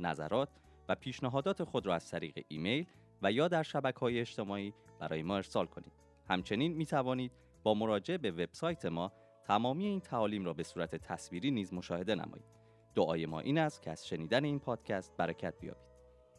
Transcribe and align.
نظرات 0.00 0.48
و 0.88 0.94
پیشنهادات 0.94 1.64
خود 1.64 1.86
را 1.86 1.94
از 1.94 2.10
طریق 2.10 2.44
ایمیل 2.48 2.86
و 3.22 3.32
یا 3.32 3.48
در 3.48 3.62
شبکه 3.62 4.00
های 4.00 4.20
اجتماعی 4.20 4.74
برای 4.98 5.22
ما 5.22 5.36
ارسال 5.36 5.66
کنید 5.66 5.92
همچنین 6.28 6.72
می 6.72 6.86
توانید 6.86 7.32
با 7.62 7.74
مراجعه 7.74 8.18
به 8.18 8.30
وبسایت 8.30 8.86
ما 8.86 9.12
تمامی 9.44 9.86
این 9.86 10.00
تعالیم 10.00 10.44
را 10.44 10.52
به 10.52 10.62
صورت 10.62 10.96
تصویری 10.96 11.50
نیز 11.50 11.74
مشاهده 11.74 12.14
نمایید 12.14 12.60
دعای 12.94 13.26
ما 13.26 13.40
این 13.40 13.58
است 13.58 13.82
که 13.82 13.90
از 13.90 14.06
شنیدن 14.06 14.44
این 14.44 14.58
پادکست 14.58 15.16
برکت 15.16 15.54
بیابید 15.60 15.90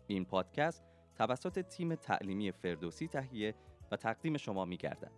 این 0.07 0.25
پادکست 0.25 0.83
توسط 1.15 1.59
تیم 1.59 1.95
تعلیمی 1.95 2.51
فردوسی 2.51 3.07
تهیه 3.07 3.55
و 3.91 3.95
تقدیم 3.95 4.37
شما 4.37 4.65
می 4.65 4.77
گردد. 4.77 5.11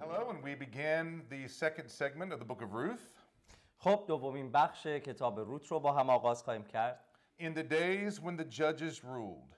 Hello, 0.00 0.30
and 0.30 0.42
we 0.42 0.54
begin 0.54 1.22
the 1.28 1.48
second 1.48 1.90
segment 1.90 2.32
of 2.32 2.38
the 2.38 2.44
book 2.44 2.62
of 2.62 2.72
Ruth. 2.72 3.17
خب 3.78 4.04
دومین 4.08 4.52
بخش 4.52 4.86
کتاب 4.86 5.40
روت 5.40 5.66
رو 5.66 5.80
با 5.80 5.92
هم 5.92 6.10
آغاز 6.10 6.42
خواهیم 6.42 6.64
کرد. 6.64 7.04
In 7.40 7.54
the 7.54 7.62
days 7.62 8.20
when 8.20 8.36
the 8.36 8.44
judges 8.44 9.04
ruled. 9.04 9.54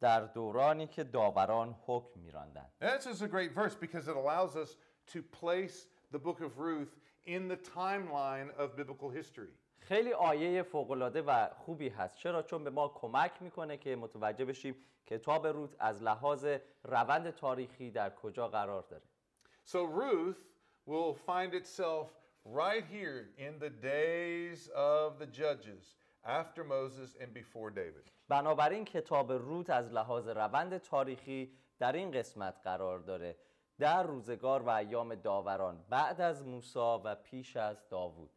در 0.00 0.20
دورانی 0.20 0.86
که 0.86 1.04
داوران 1.04 1.76
حکم 1.86 2.20
میراندند. 2.20 2.72
This 2.80 3.06
is 3.06 3.22
a 3.22 3.28
great 3.28 3.52
verse 3.54 3.74
because 3.74 4.08
it 4.08 4.16
allows 4.16 4.56
us 4.56 4.76
to 5.12 5.22
place 5.22 5.86
the 6.12 6.18
book 6.18 6.40
of 6.40 6.58
Ruth 6.58 6.96
in 7.26 7.48
the 7.48 7.56
timeline 7.56 8.50
of 8.58 8.76
biblical 8.76 9.10
history. 9.10 9.54
خیلی 9.78 10.12
آیه 10.12 10.62
فوقالعاده 10.62 11.22
و 11.22 11.48
خوبی 11.54 11.88
هست. 11.88 12.16
چرا؟ 12.16 12.42
چون 12.42 12.64
به 12.64 12.70
ما 12.70 12.88
کمک 12.88 13.42
می‌کنه 13.42 13.76
که 13.76 13.96
متوجه 13.96 14.44
بشیم 14.44 14.76
کتاب 15.06 15.46
روت 15.46 15.76
از 15.78 16.02
لحاظ 16.02 16.46
روند 16.84 17.30
تاریخی 17.30 17.90
در 17.90 18.10
کجا 18.10 18.48
قرار 18.48 18.82
داره. 18.82 19.02
So 19.66 19.84
Ruth 19.84 20.40
will 20.86 21.14
find 21.14 21.54
itself 21.54 22.08
right 22.45 22.85
here 22.91 23.29
in 23.37 23.59
the 23.59 23.69
days 23.69 24.69
of 24.75 25.19
the 25.19 25.25
judges 25.25 25.95
after 26.25 26.63
Moses 26.63 27.15
and 27.21 27.33
before 27.33 27.69
David. 27.69 28.11
بنابراین 28.29 28.85
کتاب 28.85 29.31
روت 29.31 29.69
از 29.69 29.93
لحاظ 29.93 30.27
روند 30.27 30.77
تاریخی 30.77 31.51
در 31.79 31.91
این 31.93 32.11
قسمت 32.11 32.55
قرار 32.63 32.99
داره 32.99 33.35
در 33.79 34.03
روزگار 34.03 34.61
و 34.61 34.69
ایام 34.69 35.15
داوران 35.15 35.85
بعد 35.89 36.21
از 36.21 36.47
موسی 36.47 36.79
و 36.79 37.15
پیش 37.15 37.57
از 37.57 37.89
داوود 37.89 38.29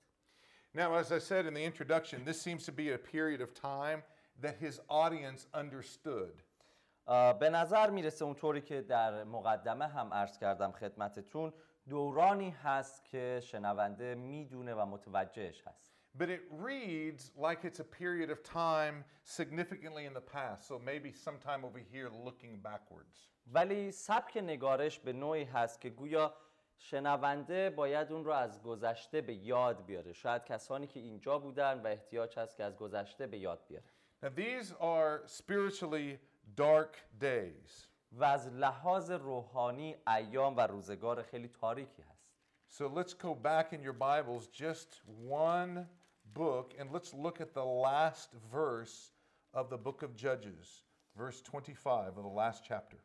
Now, 0.74 0.94
as 0.94 1.12
I 1.12 1.18
said 1.18 1.44
in 1.44 1.52
the 1.52 1.64
introduction, 1.64 2.24
this 2.24 2.41
seems 2.41 2.64
to 2.64 2.72
be 2.72 2.92
a 2.92 2.98
period 2.98 3.42
of 3.42 3.52
time 3.52 4.02
that 4.41 4.56
his 4.56 4.80
audience 4.88 5.46
understood. 5.55 6.42
آه، 7.06 7.38
به 7.38 7.50
نظر 7.50 7.91
میرسه 7.91 8.24
اونطوری 8.24 8.60
که 8.60 8.82
در 8.82 9.24
مقدمه 9.24 9.86
هم 9.86 10.14
عرض 10.14 10.38
کردم 10.38 10.72
خدمتتون 10.72 11.52
دورانی 11.89 12.49
هست 12.49 13.05
که 13.05 13.41
شنونده 13.43 14.16
می‌دونه 14.16 14.73
و 14.73 14.85
متوجهش 14.85 15.63
هست 15.67 15.93
But 16.19 16.30
it 16.30 16.41
reads 16.52 17.31
like 17.37 17.64
it's 17.64 17.80
a 17.80 17.83
period 17.83 18.30
of 18.31 18.42
time 18.42 19.05
significantly 19.23 20.05
in 20.05 20.14
the 20.14 20.27
past. 20.36 20.67
So 20.67 20.80
maybe 20.80 21.11
sometime 21.11 21.64
over 21.64 21.80
here 21.92 22.09
looking 22.09 22.59
backwards. 22.64 23.30
ولی 23.53 23.92
سبک 23.92 24.37
نگارش 24.37 24.99
به 24.99 25.14
نوعی 25.14 25.43
هست 25.43 25.81
که 25.81 25.89
گویا 25.89 26.33
شنونده 26.77 27.70
باید 27.70 28.11
اون 28.11 28.25
رو 28.25 28.31
از 28.31 28.61
گذشته 28.61 29.21
به 29.21 29.33
یاد 29.33 29.86
بیاره 29.86 30.14
شاید 30.14 30.43
کسانی 30.43 30.87
که 30.87 30.99
اینجا 30.99 31.39
بودن 31.39 31.81
و 31.81 31.87
احتیاج 31.87 32.39
هست 32.39 32.58
که 32.58 32.64
از 32.64 32.75
گذشته 32.75 33.27
به 33.27 33.37
یاد 33.37 33.65
بیاره 33.67 33.86
Now, 34.23 34.30
these 34.30 34.73
are 34.80 35.27
spiritually 35.27 36.17
dark 36.55 36.93
days. 37.19 37.87
و 38.11 38.23
از 38.23 38.47
لحاظ 38.47 39.11
روحانی 39.11 39.95
ایام 40.07 40.57
و 40.57 40.59
روزگار 40.59 41.23
خیلی 41.23 41.47
تاریکی 41.47 42.01
هست 42.01 42.37
So 42.69 42.87
let's 42.87 43.13
go 43.13 43.33
back 43.33 43.71
in 43.73 43.81
your 43.81 43.93
Bibles 43.93 44.47
just 44.47 45.01
one 45.15 45.87
book 46.33 46.73
and 46.77 46.91
let's 46.91 47.13
look 47.13 47.39
at 47.41 47.53
the 47.53 47.63
last 47.63 48.29
verse 48.51 49.11
of 49.53 49.69
the 49.69 49.77
book 49.77 50.03
of 50.03 50.15
Judges, 50.15 50.83
verse 51.15 51.41
25 51.41 52.09
of 52.09 52.15
the 52.15 52.35
last 52.41 52.63
chapter. 52.63 52.97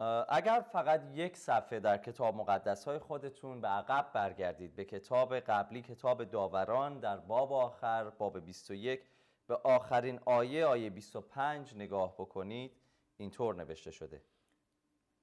اه، 0.00 0.26
اگر 0.28 0.60
فقط 0.60 1.02
یک 1.14 1.36
صفحه 1.36 1.80
در 1.80 1.98
کتاب 1.98 2.34
مقدس 2.34 2.84
های 2.84 2.98
خودتون 2.98 3.60
به 3.60 3.68
عقب 3.68 4.10
برگردید 4.14 4.76
به 4.76 4.84
کتاب 4.84 5.34
قبلی 5.34 5.82
کتاب 5.82 6.24
داوران 6.24 7.00
در 7.00 7.16
باب 7.16 7.52
آخر 7.52 8.10
باب 8.10 8.38
21 8.38 9.00
به 9.46 9.56
آخرین 9.64 10.20
آیه 10.26 10.66
آیه 10.66 10.90
25 10.90 11.74
نگاه 11.74 12.14
بکنید 12.14 12.76
اینطور 13.16 13.54
نوشته 13.54 13.90
شده 13.90 14.22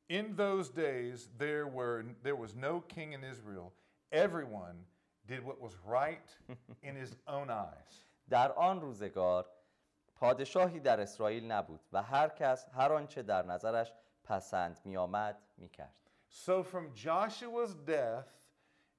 In 0.08 0.36
those 0.36 0.68
days, 0.68 1.28
there, 1.38 1.66
were, 1.66 2.04
there 2.22 2.36
was 2.36 2.54
no 2.54 2.80
king 2.80 3.12
in 3.12 3.24
Israel. 3.24 3.72
Everyone 4.10 4.76
did 5.26 5.44
what 5.44 5.60
was 5.60 5.74
right 5.86 6.28
in 6.82 6.94
his 6.96 7.16
own 7.26 7.50
eyes. 7.50 8.02
در 8.28 8.52
آن 8.52 8.80
روزگار 8.80 9.46
پادشاهی 10.16 10.80
در 10.80 11.00
اسرائیل 11.00 11.52
نبود 11.52 11.80
و 11.92 12.02
هر 12.02 12.28
کس 12.28 12.66
هر 12.72 12.92
آنچه 12.92 13.22
در 13.22 13.46
نظرش 13.46 13.92
پسند 14.24 14.80
می 14.84 14.96
آمد 14.96 15.38
می 15.58 15.68
کرد. 15.68 15.94
So, 16.28 16.62
from 16.62 16.94
Joshua's 16.94 17.74
death 17.74 18.28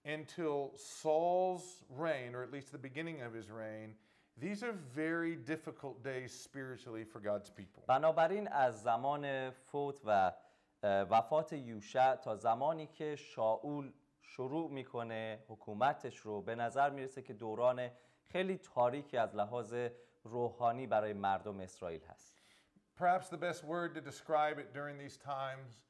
until 0.06 0.72
Saul's 0.76 1.84
reign, 1.90 2.36
or 2.36 2.44
at 2.44 2.52
least 2.52 2.72
the 2.72 2.78
beginning 2.78 3.22
of 3.22 3.34
his 3.34 3.50
reign, 3.50 3.96
these 4.38 4.64
are 4.64 4.74
very 4.96 5.36
difficult 5.36 6.04
days 6.04 6.31
spiritually 6.31 7.04
for 7.04 7.20
God's 7.20 7.50
people. 7.50 7.84
بنابراین 7.88 8.48
از 8.48 8.81
زمان 8.81 9.50
فوت 9.50 10.02
و 10.06 10.09
اه، 10.09 10.34
وفات 10.83 11.53
یوشع 11.53 12.16
تا 12.16 12.37
زمانی 12.37 12.87
که 12.87 13.16
شاول 13.16 13.93
شروع 14.21 14.71
می‌کنه 14.71 15.44
حکومتش 15.49 16.16
رو 16.16 16.43
به 16.43 16.55
نظر 16.55 16.91
می‌رسه 16.91 17.22
که 17.22 17.33
دوران 17.33 17.91
خیلی 18.25 18.59
تاریکی 18.59 19.17
از 19.17 19.34
لحاظ 19.34 19.75
روحانی 20.25 20.87
برای 20.87 21.12
مردم 21.12 21.61
اسرائیل 21.61 22.05
هست. 22.05 22.38
Perhaps 23.00 23.28
the 23.28 23.37
best 23.37 23.62
word 23.65 23.94
to 23.94 24.00
describe 24.00 24.59
it 24.59 24.72
during 24.75 24.99
these 24.99 25.17
times 25.17 25.81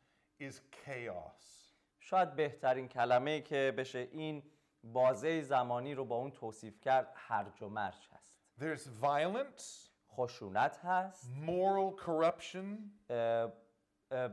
is 0.41 0.61
chaos. 0.85 1.75
شاید 2.01 2.37
بهترین 2.37 2.89
کلمه 2.89 3.41
که 3.41 3.75
بشه 3.79 3.99
این 3.99 4.43
بازه 4.85 5.43
زمانی 5.43 5.95
رو 5.95 6.05
با 6.05 6.17
اون 6.17 6.31
توصیف 6.31 6.81
کرد 6.81 7.13
هرج 7.15 7.63
و 7.63 7.69
مرج 7.69 8.09
هست. 8.13 8.41
There's 8.61 8.89
violence, 9.03 9.91
خشونت 10.09 10.79
هست. 10.79 11.31
Moral 11.47 12.01
corruption, 12.05 12.67
اه، 13.11 13.53
اه، 14.11 14.31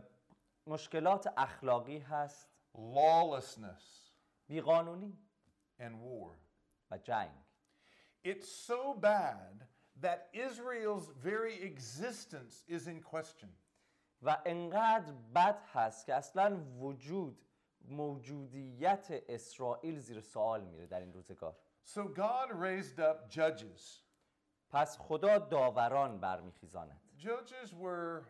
مشکلات 0.67 1.33
اخلاقی 1.37 1.97
هست 1.97 2.49
lawlessness, 2.75 4.11
بیقانونی 4.47 5.17
and 5.79 5.93
war. 6.01 6.37
و 6.91 6.97
جنگ 6.97 7.31
It's 8.23 8.49
so 8.49 8.93
bad 8.93 9.67
that 10.01 10.29
Israel's 10.33 11.09
very 11.23 11.61
existence 11.63 12.63
is 12.67 12.87
in 12.87 13.01
question. 13.01 13.49
و 14.21 14.37
انقدر 14.45 15.13
بد 15.35 15.61
هست 15.73 16.05
که 16.05 16.13
اصلا 16.13 16.63
وجود 16.79 17.45
موجودیت 17.81 19.07
اسرائیل 19.29 19.99
زیر 19.99 20.21
سوال 20.21 20.63
میره 20.65 20.87
در 20.87 20.99
این 20.99 21.13
روزگار 21.13 21.55
So 21.85 21.99
God 21.99 22.51
raised 22.51 22.99
up 22.99 23.29
judges. 23.29 24.01
پس 24.69 24.97
خدا 24.99 25.37
داوران 25.37 26.19
برمیخیزاند 26.19 27.01
Judges 27.17 27.73
were 27.73 28.23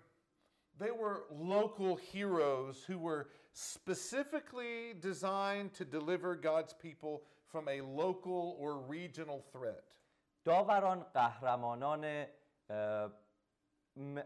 they 0.79 0.91
were 0.91 1.17
local 1.31 1.95
heroes 1.95 2.83
who 2.87 2.97
were 2.97 3.23
specifically 3.53 4.93
designed 4.93 5.73
to 5.73 5.85
deliver 5.85 6.35
God's 6.35 6.73
people 6.73 7.15
from 7.51 7.67
a 7.67 7.81
local 7.81 8.57
or 8.59 8.71
regional 8.97 9.41
threat. 9.53 9.83
داوران 10.45 11.03
قهرمانان 11.13 12.25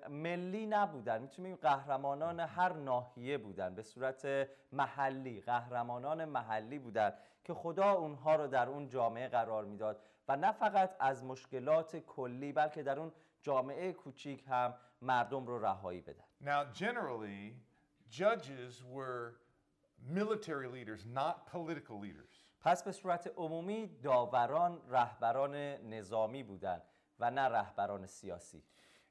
ملی 0.10 0.66
نبودن. 0.66 1.22
می‌تونیم 1.22 1.56
قهرمانان 1.56 2.40
هر 2.40 2.74
ناحیه 2.74 3.38
بودن. 3.38 3.76
به 3.76 3.84
صورت 3.84 4.50
محلی. 4.72 5.42
قهرمانان 5.42 6.26
محلی 6.26 6.80
بودن 6.80 7.14
که 7.44 7.54
خدا 7.54 7.92
اونها 7.92 8.36
رو 8.36 8.48
در 8.48 8.70
اون 8.70 8.88
جامعه 8.88 9.28
قرار 9.28 9.66
می‌داد. 9.66 10.02
و 10.28 10.36
نه 10.36 10.52
فقط 10.52 10.96
از 11.00 11.24
مشکلات 11.24 11.96
کلی 11.96 12.54
بلکه 12.54 12.84
در 12.84 13.00
اون 13.00 13.12
جامعه 13.42 13.94
کوچیک 13.94 14.44
هم 14.48 14.76
مردم 15.02 15.48
رو 15.48 15.66
رهایی 15.66 16.02
بدن. 16.02 16.29
Now, 16.41 16.65
generally, 16.73 17.57
judges 18.11 18.83
were 18.85 19.35
military 20.09 20.69
leaders, 20.69 21.07
not 21.07 21.47
political 21.51 21.99
leaders. 21.99 22.45
پس 22.61 22.83
به 22.83 22.93
صورت 22.93 23.27
عمومی 23.37 23.87
داوران 24.03 24.83
رهبران 24.89 25.55
نظامی 25.95 26.43
بودند 26.43 26.83
و 27.19 27.31
نه 27.31 27.41
رهبران 27.41 28.07
سیاسی 28.07 28.63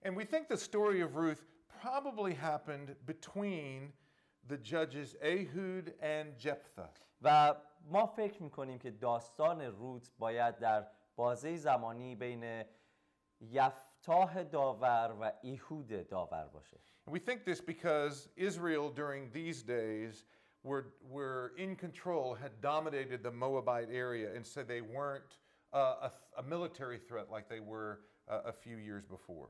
And 0.04 0.16
we 0.16 0.26
think 0.26 0.48
the 0.48 0.58
story 0.58 1.02
of 1.02 1.16
Ruth 1.16 1.44
probably 1.82 2.34
happened 2.34 2.96
between 3.06 3.94
the 4.48 4.58
judges 4.58 5.16
Ehud 5.22 5.94
and 6.02 6.38
Jephthah. 6.38 6.90
و 7.22 7.56
ما 7.86 8.06
فکر 8.06 8.44
میکنیم 8.44 8.80
که 8.80 8.92
داستان 8.92 9.62
روت 9.62 10.12
باید 10.20 10.58
در 10.58 10.88
بازه 11.16 11.56
زمانی 11.56 12.16
بین 12.16 12.64
یفتاه 14.08 14.44
داور 14.44 15.16
و 15.22 15.32
ایهود 15.42 16.08
داور 16.08 16.48
باشه 16.48 16.78
And 17.06 17.14
we 17.14 17.20
think 17.20 17.46
this 17.46 17.62
because 17.62 18.30
Israel 18.38 18.90
during 18.90 19.30
these 19.32 19.62
days 19.64 20.26
were, 20.64 20.86
were 21.10 21.52
in 21.58 21.76
control, 21.76 22.34
had 22.36 22.62
dominated 22.62 23.24
the 23.24 23.32
Moabite 23.32 23.90
area, 23.92 24.34
and 24.36 24.46
so 24.46 24.64
they 24.64 24.82
weren't 24.82 25.32
uh, 25.74 26.08
a, 26.08 26.12
a 26.42 26.44
military 26.44 26.98
threat 26.98 27.28
like 27.30 27.50
they 27.50 27.60
were 27.60 27.92
uh, 28.30 28.52
a 28.52 28.54
few 28.54 28.78
years 28.78 29.06
before. 29.06 29.50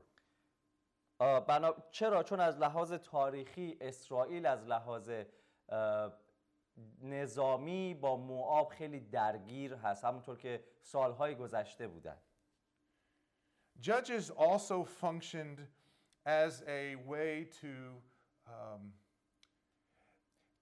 آه، 1.20 1.40
بنا... 1.46 1.74
چرا؟ 1.90 2.22
چون 2.22 2.40
از 2.40 2.58
لحاظ 2.58 2.92
تاریخی 2.92 3.78
اسرائیل 3.80 4.46
از 4.46 4.66
لحاظ 4.66 5.10
آه، 5.68 6.12
نظامی 7.02 7.94
با 7.94 8.16
موآب 8.16 8.68
خیلی 8.68 9.00
درگیر 9.00 9.74
هست 9.74 10.04
همونطور 10.04 10.38
که 10.38 10.64
سالهای 10.80 11.34
گذشته 11.34 11.88
بودن 11.88 12.18
Judges 13.80 14.30
also 14.30 14.84
functioned 14.84 15.58
as 16.26 16.62
a 16.68 16.96
way 17.06 17.48
to, 17.60 17.68
um, 18.46 18.92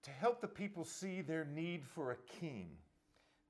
to 0.03 0.11
help 0.11 0.41
the 0.41 0.47
people 0.47 0.83
see 0.83 1.21
their 1.21 1.45
need 1.45 1.85
for 1.85 2.11
a 2.11 2.17
king. 2.39 2.77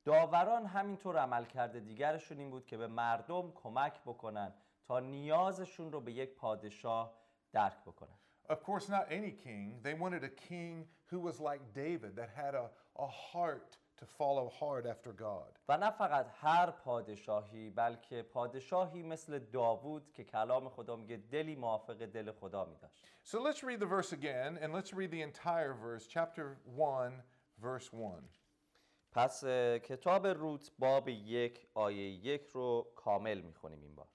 داوران 0.06 0.66
همینطور 0.66 1.18
عمل 1.18 1.46
کرده 1.46 1.80
دیگرشون 1.80 2.40
این 2.40 2.50
بود 2.50 2.66
که 2.66 2.78
به 2.78 2.88
مردم 2.88 3.52
کمک 3.52 4.02
بکنن 4.02 4.54
تا 4.88 5.00
نیازشون 5.00 5.92
رو 5.92 6.02
به 6.02 6.12
یک 6.12 6.36
پادشاه 6.36 7.18
درک 7.52 7.82
بکنن 7.86 8.18
Of 8.50 8.62
course, 8.64 8.90
not 8.90 9.06
any 9.10 9.32
king. 9.32 9.80
They 9.84 9.94
wanted 9.94 10.24
a 10.24 10.30
king 10.30 10.86
who 11.06 11.20
was 11.20 11.40
like 11.40 11.62
David, 11.74 12.16
that 12.18 12.30
had 12.36 12.54
a, 12.56 12.70
a 12.98 13.08
heart 13.08 13.78
to 13.98 14.06
follow 14.06 14.52
hard 14.60 14.86
after 14.86 15.12
God. 15.12 15.60
و 15.70 15.78
نه 15.78 15.92
فقط 15.92 16.28
هر 16.40 16.72
پادشاهی 16.72 17.70
بلکه 17.70 18.22
پادشاهی 18.22 19.04
مثل 19.04 19.40
داوود 19.40 20.12
که 20.14 20.24
کلام 20.24 20.70
خدا 20.70 20.96
میگه 20.96 21.18
دلی 21.18 21.56
موافق 21.56 22.06
دل 22.06 22.32
خدا 22.32 22.66
می 22.66 22.78
داشت 22.78 23.06
So 23.24 23.40
let's 23.40 23.64
read 23.64 23.80
the 23.80 23.86
verse 23.86 24.12
again, 24.12 24.58
and 24.62 24.74
let's 24.74 24.94
read 24.94 25.12
the 25.12 25.22
entire 25.22 25.74
verse, 25.74 26.08
chapter 26.08 26.58
1, 26.66 27.24
verse 27.62 27.94
1. 27.94 28.40
پس 29.12 29.44
اه، 29.44 29.80
کتاب 29.80 30.28
روت 30.28 30.72
باب 30.80 31.10
یک 31.10 31.68
آیه 31.74 32.10
یک 32.10 32.48
رو 32.48 32.88
کامل 32.96 33.42
میخونیم 33.42 33.82
این 33.82 33.96
بار 33.96 34.08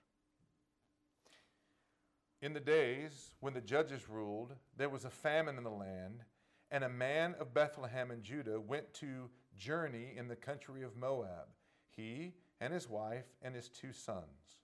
In 2.40 2.52
the 2.52 2.60
days 2.60 3.34
when 3.40 3.52
the 3.52 3.60
judges 3.60 4.08
ruled, 4.08 4.54
there 4.76 4.88
was 4.88 5.04
a 5.04 5.10
famine 5.10 5.56
in 5.58 5.64
the 5.64 5.78
land, 5.86 6.24
and 6.70 6.84
a 6.84 6.88
man 6.88 7.34
of 7.40 7.52
Bethlehem 7.52 8.12
in 8.12 8.22
Judah 8.22 8.60
went 8.60 8.94
to 8.94 9.28
journey 9.56 10.14
in 10.16 10.28
the 10.28 10.36
country 10.36 10.82
of 10.82 10.96
Moab, 10.96 11.48
he 11.96 12.34
and 12.60 12.72
his 12.72 12.88
wife 12.88 13.26
and 13.42 13.54
his 13.54 13.68
two 13.68 13.92
sons. 13.92 14.58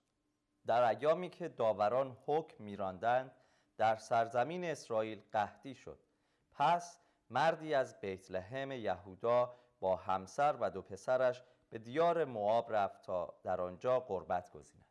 در 0.67 0.83
ایامی 0.83 1.29
که 1.29 1.47
داوران 1.47 2.17
حکم 2.25 2.63
میراندند 2.63 3.31
در 3.77 3.95
سرزمین 3.95 4.65
اسرائیل 4.65 5.21
قحطی 5.31 5.75
شد 5.75 5.99
پس 6.51 6.99
مردی 7.29 7.73
از 7.73 7.99
بیت 7.99 8.31
لحم 8.31 8.71
یهودا 8.71 9.55
با 9.79 9.95
همسر 9.95 10.55
و 10.59 10.69
دو 10.69 10.81
پسرش 10.81 11.43
به 11.69 11.77
دیار 11.77 12.25
موآب 12.25 12.73
رفت 12.73 13.01
تا 13.01 13.33
در 13.43 13.61
آنجا 13.61 13.99
قربت 13.99 14.51
گزیند 14.51 14.85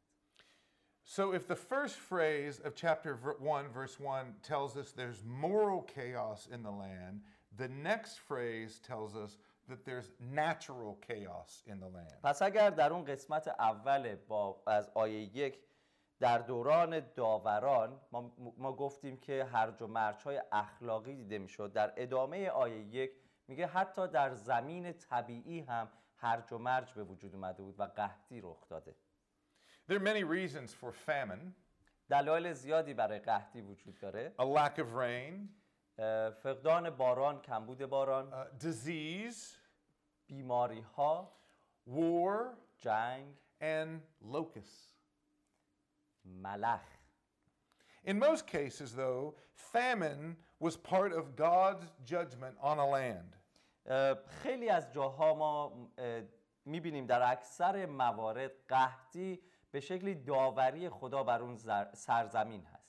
So, 1.06 1.35
if 1.35 1.47
the 1.47 1.55
first 1.55 1.97
phrase 1.97 2.61
of 2.61 2.75
chapter 2.75 3.15
ver- 3.15 3.37
1, 3.38 3.69
verse 3.69 4.00
1, 4.00 4.37
tells 4.43 4.75
us 4.75 4.93
there's 4.93 5.23
moral 5.23 5.82
chaos 5.82 6.49
in 6.50 6.62
the 6.62 6.71
land, 6.71 7.21
the 7.55 7.69
next 7.69 8.21
phrase 8.21 8.81
tells 8.81 9.15
us 9.15 9.37
that 9.69 9.86
there's 9.86 10.10
natural 10.19 10.94
chaos 11.07 11.63
in 11.68 11.80
the 11.80 11.89
land. 11.98 12.21
پس 12.24 12.42
اگر 12.42 12.69
در 12.69 12.94
اون 12.94 13.06
قسمت 13.06 13.48
اول 13.48 14.16
با 14.16 14.63
از 14.68 14.89
آیه 14.94 15.38
یک 15.38 15.60
در 16.19 16.38
دوران 16.38 17.00
داوران 17.16 18.01
ما, 18.12 18.33
ما 18.57 18.74
گفتیم 18.74 19.18
که 19.18 19.45
هرج 19.45 19.81
و 19.81 19.88
مرج 19.88 20.24
های 20.24 20.42
اخلاقی 20.51 21.16
دیده 21.16 21.38
می‌شد. 21.38 21.74
در 21.74 21.94
ادامه 21.98 22.50
آیه 22.50 22.80
یک 22.80 23.12
میگه 23.48 23.68
حتی 23.68 24.07
در 24.07 24.33
زمین 24.33 24.94
طبیعی 24.94 25.60
هم 25.60 25.89
هرج 26.18 26.54
و 26.54 26.57
مرج 26.57 26.94
به 26.94 27.04
وجود 27.04 27.36
اومده 27.36 27.63
بود 27.63 27.80
و 27.80 27.83
قحطی 27.83 28.42
رخ 28.42 28.69
داده. 28.69 28.95
There 29.89 29.95
are 29.95 30.04
many 30.04 30.24
reasons 30.24 30.74
for 30.74 30.92
famine. 30.92 31.54
دلایل 32.10 32.54
زیادی 32.54 32.94
برای 32.94 33.19
قحطی 33.19 33.62
وجود 33.62 34.00
داره. 34.00 34.33
A 34.39 34.44
lack 34.44 34.80
of 34.80 34.88
rain, 34.94 35.50
فقدان 36.44 36.89
باران 36.89 37.42
کمبود 37.42 37.86
باران. 37.86 38.31
uh, 38.31 38.63
disease, 38.63 39.59
بیماری 40.29 40.81
ها 40.81 41.32
war, 41.88 42.56
جنگ 42.79 43.35
and 43.61 44.00
locusts. 44.23 44.94
ملخ 46.25 46.81
In 48.06 48.19
most 48.19 48.47
cases, 48.47 48.94
though, 48.94 49.35
famine 49.55 50.37
was 50.61 50.76
part 50.76 51.12
of 51.12 51.35
God's 51.37 51.87
judgment 52.05 52.55
on 52.61 52.79
a 52.79 52.87
land. 52.87 53.37
اه، 53.87 54.15
خیلی 54.43 54.69
از 54.69 54.93
جاها 54.93 55.35
ما 55.35 55.73
میبینیم 56.65 57.06
در 57.06 57.32
اکثر 57.32 57.87
موارد 57.87 58.50
قحطی 58.69 59.41
به 59.71 59.81
شکلی 59.81 60.15
داوری 60.15 60.88
خدا 60.88 61.23
بر 61.25 61.43
اون 61.43 61.56
زر- 61.56 61.94
سرزمین 61.94 62.67
هست 62.67 62.85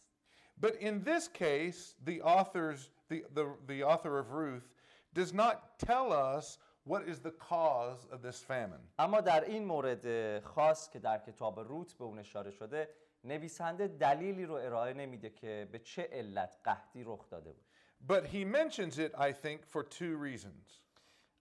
But 0.61 0.75
in 0.81 1.03
this 1.03 1.27
case, 1.27 1.95
the 2.05 2.21
author's 2.21 2.89
the, 3.09 3.25
the, 3.33 3.45
the 3.67 3.83
author 3.83 4.17
of 4.19 4.31
Ruth 4.31 4.67
does 5.13 5.33
not 5.33 5.77
tell 5.79 6.13
us 6.13 6.57
what 6.87 7.01
is 7.07 7.19
the 7.19 7.31
cause 7.31 8.07
of 8.11 8.21
this 8.21 8.41
famine. 8.43 8.85
اما 8.99 9.21
در 9.21 9.43
این 9.43 9.65
مورد 9.65 10.39
خاص 10.39 10.89
که 10.89 10.99
در 10.99 11.17
کتاب 11.17 11.59
روت 11.59 11.93
به 11.93 12.03
اون 12.03 12.19
اشاره 12.19 12.51
شده 12.51 12.89
نویسنده 13.23 13.87
دلیلی 13.87 14.45
رو 14.45 14.53
ارائه 14.53 14.93
نمیده 14.93 15.29
که 15.29 15.67
به 15.71 15.79
چه 15.79 16.09
علت 16.11 16.57
قحطی 16.63 17.03
رخ 17.03 17.29
داده 17.29 17.51
بود 17.51 17.65
But 18.07 18.25
he 18.25 18.45
mentions 18.45 18.99
it, 18.99 19.11
I 19.17 19.31
think, 19.31 19.65
for 19.65 19.83
two 19.83 20.17
reasons. 20.17 20.81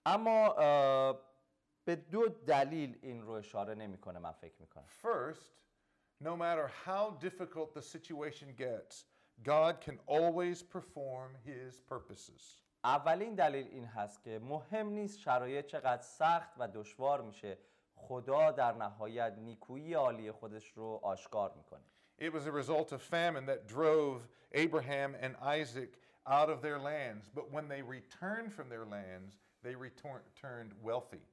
اما 0.07 0.53
اه، 0.53 1.21
به 1.85 1.97
دو 1.97 2.29
دلیل 2.29 2.99
این 3.03 3.23
رو 3.23 3.31
اشاره 3.31 3.75
نمیکنه 3.75 4.19
من 4.19 4.33
فکر 4.33 4.61
میکنم 4.61 4.87
First, 5.03 5.55
no 6.23 6.37
matter 6.37 6.69
how 6.87 7.11
difficult 7.11 7.75
the 7.75 7.83
situation 7.83 8.55
gets, 8.57 9.05
God 9.43 9.81
can 9.81 9.99
always 10.07 10.63
perform 10.63 11.31
his 11.45 11.81
purposes. 11.81 12.63
اولین 12.84 13.36
دلیل 13.36 13.68
این 13.68 13.86
هست 13.86 14.24
که 14.24 14.40
مهم 14.40 14.90
نیست 14.90 15.20
شرایط 15.20 15.66
چقدر 15.66 16.02
سخت 16.02 16.50
و 16.58 16.68
دشوار 16.68 17.22
میشه 17.22 17.58
خدا 17.96 18.52
در 18.52 18.74
نهایت 18.74 19.34
نیکویی 19.38 19.94
عالی 19.94 20.32
خودش 20.32 20.72
رو 20.72 21.00
آشکار 21.04 21.54
می‌کنه 21.54 21.84
It 22.22 22.34
was 22.34 22.46
a 22.46 22.52
result 22.52 22.92
of 22.92 23.02
famine 23.02 23.46
that 23.46 23.62
drove 23.76 24.28
Abraham 24.52 25.16
and 25.24 25.34
Isaac 25.60 25.92
out 26.28 26.50
of 26.50 26.62
their 26.62 26.80
lands. 26.80 27.30
But 27.34 27.46
when 27.56 27.68
they 27.68 27.82
returned 27.82 28.52
from 28.54 28.68
their 28.74 28.86
lands, 28.86 29.32
they 29.64 29.76
return- 29.76 30.22
returned 30.30 30.74
wealthy. 30.84 31.24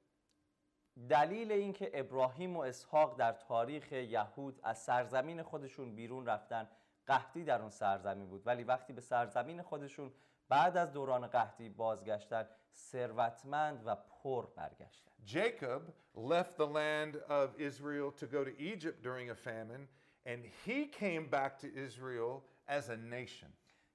دلیل 1.09 1.53
اینکه 1.53 1.91
ابراهیم 1.95 2.57
و 2.57 2.61
اسحاق 2.61 3.19
در 3.19 3.33
تاریخ 3.33 3.93
یهود 3.93 4.61
از 4.63 4.79
سرزمین 4.79 5.43
خودشون 5.43 5.95
بیرون 5.95 6.27
رفتن 6.27 6.69
قحطی 7.07 7.45
در 7.45 7.61
اون 7.61 7.71
سرزمین 7.71 8.29
بود 8.29 8.47
ولی 8.47 8.65
وقتی 8.65 8.93
به 8.93 9.01
سرزمین 9.01 9.63
خودشون 9.63 10.13
بعد 10.49 10.77
از 10.77 10.93
دوران 10.93 11.27
قحطی 11.27 11.69
بازگشتن 11.69 12.49
ثروتمند 12.75 13.83
و 13.87 13.97
پر 13.97 14.47
برگشتن 14.47 15.11
Jacob 15.27 15.83
left 16.15 16.57
the 16.57 16.67
land 16.67 17.17
of 17.29 17.49
Israel 17.59 18.13
to 18.13 18.27
go 18.27 18.45
to 18.45 18.53
Egypt 18.61 19.03
during 19.03 19.31
a 19.31 19.35
famine, 19.35 19.89
and 20.25 20.45
he 20.65 20.87
came 20.87 21.27
back 21.29 21.59
to 21.59 21.69
Israel 21.87 22.45
as 22.69 22.89
a 22.89 22.97
nation. 22.97 23.49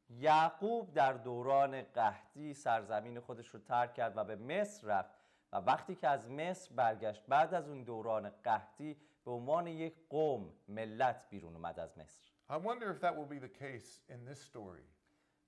یعقوب 0.09 0.93
در 0.93 1.13
دوران 1.13 1.81
قحطی 1.81 2.53
سرزمین 2.53 3.19
خودش 3.19 3.47
رو 3.47 3.59
ترک 3.59 3.93
کرد 3.93 4.17
و 4.17 4.23
به 4.23 4.35
مصر 4.35 4.87
رفت 4.87 5.15
و 5.53 5.57
وقتی 5.57 5.95
که 5.95 6.07
از 6.07 6.29
مصر 6.29 6.73
برگشت 6.75 7.23
بعد 7.27 7.53
از 7.53 7.69
اون 7.69 7.83
دوران 7.83 8.29
قحطی 8.43 8.97
به 9.25 9.31
عنوان 9.31 9.67
یک 9.67 9.95
قوم 10.09 10.53
ملت 10.67 11.29
بیرون 11.29 11.55
اومد 11.55 11.79
از 11.79 11.97
مصر 11.97 12.21
I 12.49 12.57
wonder 12.57 12.91
if 12.91 12.99
that 12.99 13.15
will 13.15 13.29
be 13.35 13.39
the 13.39 13.53
case 13.65 14.01
in 14.09 14.25
this 14.25 14.41
story. 14.41 14.85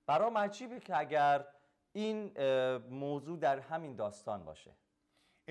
برام 0.05 0.37
عجیبه 0.37 0.79
که 0.79 0.97
اگر 0.97 1.45
این 1.91 2.31
اه، 2.35 2.77
موضوع 2.77 3.39
در 3.39 3.59
همین 3.59 3.95
داستان 3.95 4.45
باشه 4.45 4.75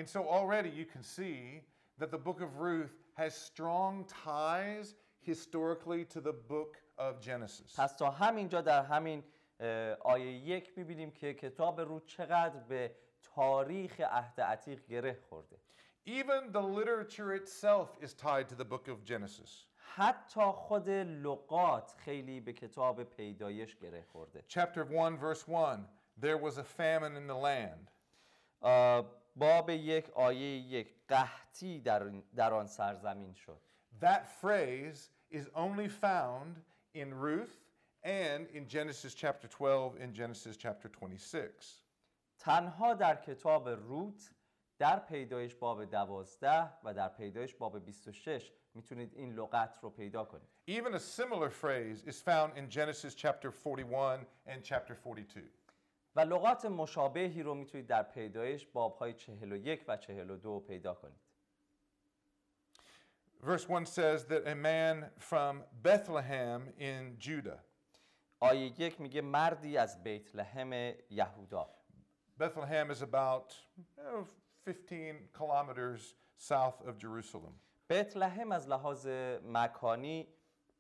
And 0.01 0.09
so 0.09 0.21
already 0.29 0.71
you 0.71 0.85
can 0.85 1.03
see 1.03 1.63
that 1.99 2.11
the 2.11 2.19
book 2.19 2.41
of 2.41 2.51
Ruth 2.59 2.97
has 3.17 3.35
strong 3.35 4.05
ties 4.25 4.95
historically 5.21 6.05
to 6.05 6.21
the 6.21 6.33
book 6.33 6.77
of 6.99 7.21
Genesis. 7.21 7.77
پس 7.79 7.97
تا 7.97 8.11
همینجا 8.11 8.61
در 8.61 8.83
همین 8.83 9.25
اه، 9.61 9.93
آیه 9.93 10.33
یک 10.33 10.79
میبینیم 10.79 11.11
که 11.11 11.35
کتاب 11.35 11.81
رود 11.81 12.07
چقدر 12.07 12.61
به 12.61 12.95
تاریخ 13.23 14.01
عهد 14.01 14.41
عتیق 14.41 14.87
گره 14.87 15.19
خورده 15.29 15.59
Even 16.07 16.53
the 16.53 16.63
literature 16.79 17.35
itself 17.35 17.89
is 18.01 18.15
tied 18.15 18.49
to 18.49 18.55
the 18.55 18.65
book 18.65 18.89
of 18.89 19.05
Genesis. 19.05 19.67
حتی 19.96 20.42
خود 20.42 20.90
لغات 20.90 21.96
خیلی 21.98 22.40
به 22.40 22.54
کتاب 22.54 23.04
پیدایش 23.04 23.76
گره 23.76 24.04
خورده 24.12 24.44
Chapter 24.48 24.86
1, 24.92 25.20
verse 25.20 25.48
1 25.48 25.80
There 26.18 26.38
was 26.38 26.58
a 26.58 26.64
famine 26.64 27.16
in 27.16 27.28
the 27.28 27.36
land. 27.36 27.92
باب 29.36 29.70
یک 29.70 30.10
آیه 30.10 30.58
یک 30.58 30.94
قحطی 31.08 31.80
در, 31.80 32.12
در 32.36 32.54
آن 32.54 32.68
سرزمین 32.68 33.34
شد 33.34 33.62
That 34.02 34.28
phrase 34.42 35.10
is 35.32 35.48
only 35.56 35.88
found 35.88 36.62
in 36.94 37.14
Ruth 37.14 37.58
and 38.04 38.48
in 38.48 38.68
Genesis 38.68 39.14
chapter 39.14 39.48
12 39.48 39.98
and 40.02 40.14
Genesis 40.14 40.58
chapter 40.58 40.90
26. 40.90 41.84
تنها 42.40 42.94
در 42.94 43.16
کتاب 43.16 43.70
روت 43.70 44.32
در 44.78 45.00
پیدایش 45.00 45.56
باب 45.56 45.86
دوازده 45.86 46.70
و 46.84 46.94
در 46.94 47.10
پیدایش 47.10 47.56
باب 47.56 47.86
26 47.86 48.52
میتونید 48.75 49.15
این 49.15 49.33
لغت 49.33 49.79
رو 49.83 49.91
پیدا 49.91 50.25
کنید 50.25 50.49
Even 50.69 50.95
a 50.95 51.01
similar 51.01 51.51
phrase 51.51 52.03
is 52.11 52.21
found 52.21 52.57
in 52.57 52.69
Genesis 52.69 53.15
chapter 53.15 53.51
41 53.51 54.27
and 54.47 54.63
chapter 54.63 54.95
42. 54.95 55.41
و 56.17 56.21
لغات 56.21 56.65
مشابهی 56.65 57.43
رو 57.43 57.55
میتونید 57.55 57.87
در 57.87 58.03
پیدایش 58.03 58.67
بابهای 58.67 59.13
41 59.13 59.85
و 59.89 59.97
42 59.97 60.61
پیدا 60.61 60.95
کنید 60.95 61.21
Verse 63.41 63.69
1 63.69 63.87
says 63.87 64.25
that 64.25 64.47
a 64.47 64.55
man 64.55 65.11
from 65.19 65.63
Bethlehem 65.83 66.73
in 66.79 67.17
Judah. 67.19 67.61
آیه 68.41 68.81
یک 68.81 69.01
میگه 69.01 69.21
مردی 69.21 69.79
از 69.79 70.03
بیت 70.03 70.37
لحم 70.37 70.73
یهودا 71.11 71.71
Bethlehem 72.39 72.91
is 72.91 73.03
about 73.03 73.55
oh, 73.99 74.25
15 74.65 75.29
kilometers 75.33 76.15
south 76.37 76.87
of 76.87 76.99
Jerusalem. 76.99 77.55
بیت 77.94 78.18
لحم 78.18 78.52
از 78.52 78.70
لحاظ 78.70 79.08
مکانی 79.44 80.28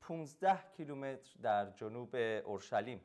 15 0.01 0.60
کیلومتر 0.77 1.39
در 1.41 1.70
جنوب 1.70 2.15
اورشلیم 2.46 3.01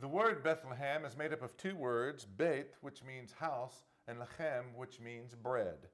The 0.00 0.06
word 0.06 0.44
Bethlehem 0.44 1.04
is 1.04 1.16
made 1.16 1.32
up 1.32 1.42
of 1.42 1.56
two 1.56 1.74
words, 1.76 2.24
Beit, 2.24 2.70
which 2.82 3.02
means 3.02 3.32
house, 3.32 3.76
and 4.06 4.18
Lechem, 4.20 4.64
which 4.76 5.00
means 5.00 5.34
bread. 5.34 5.88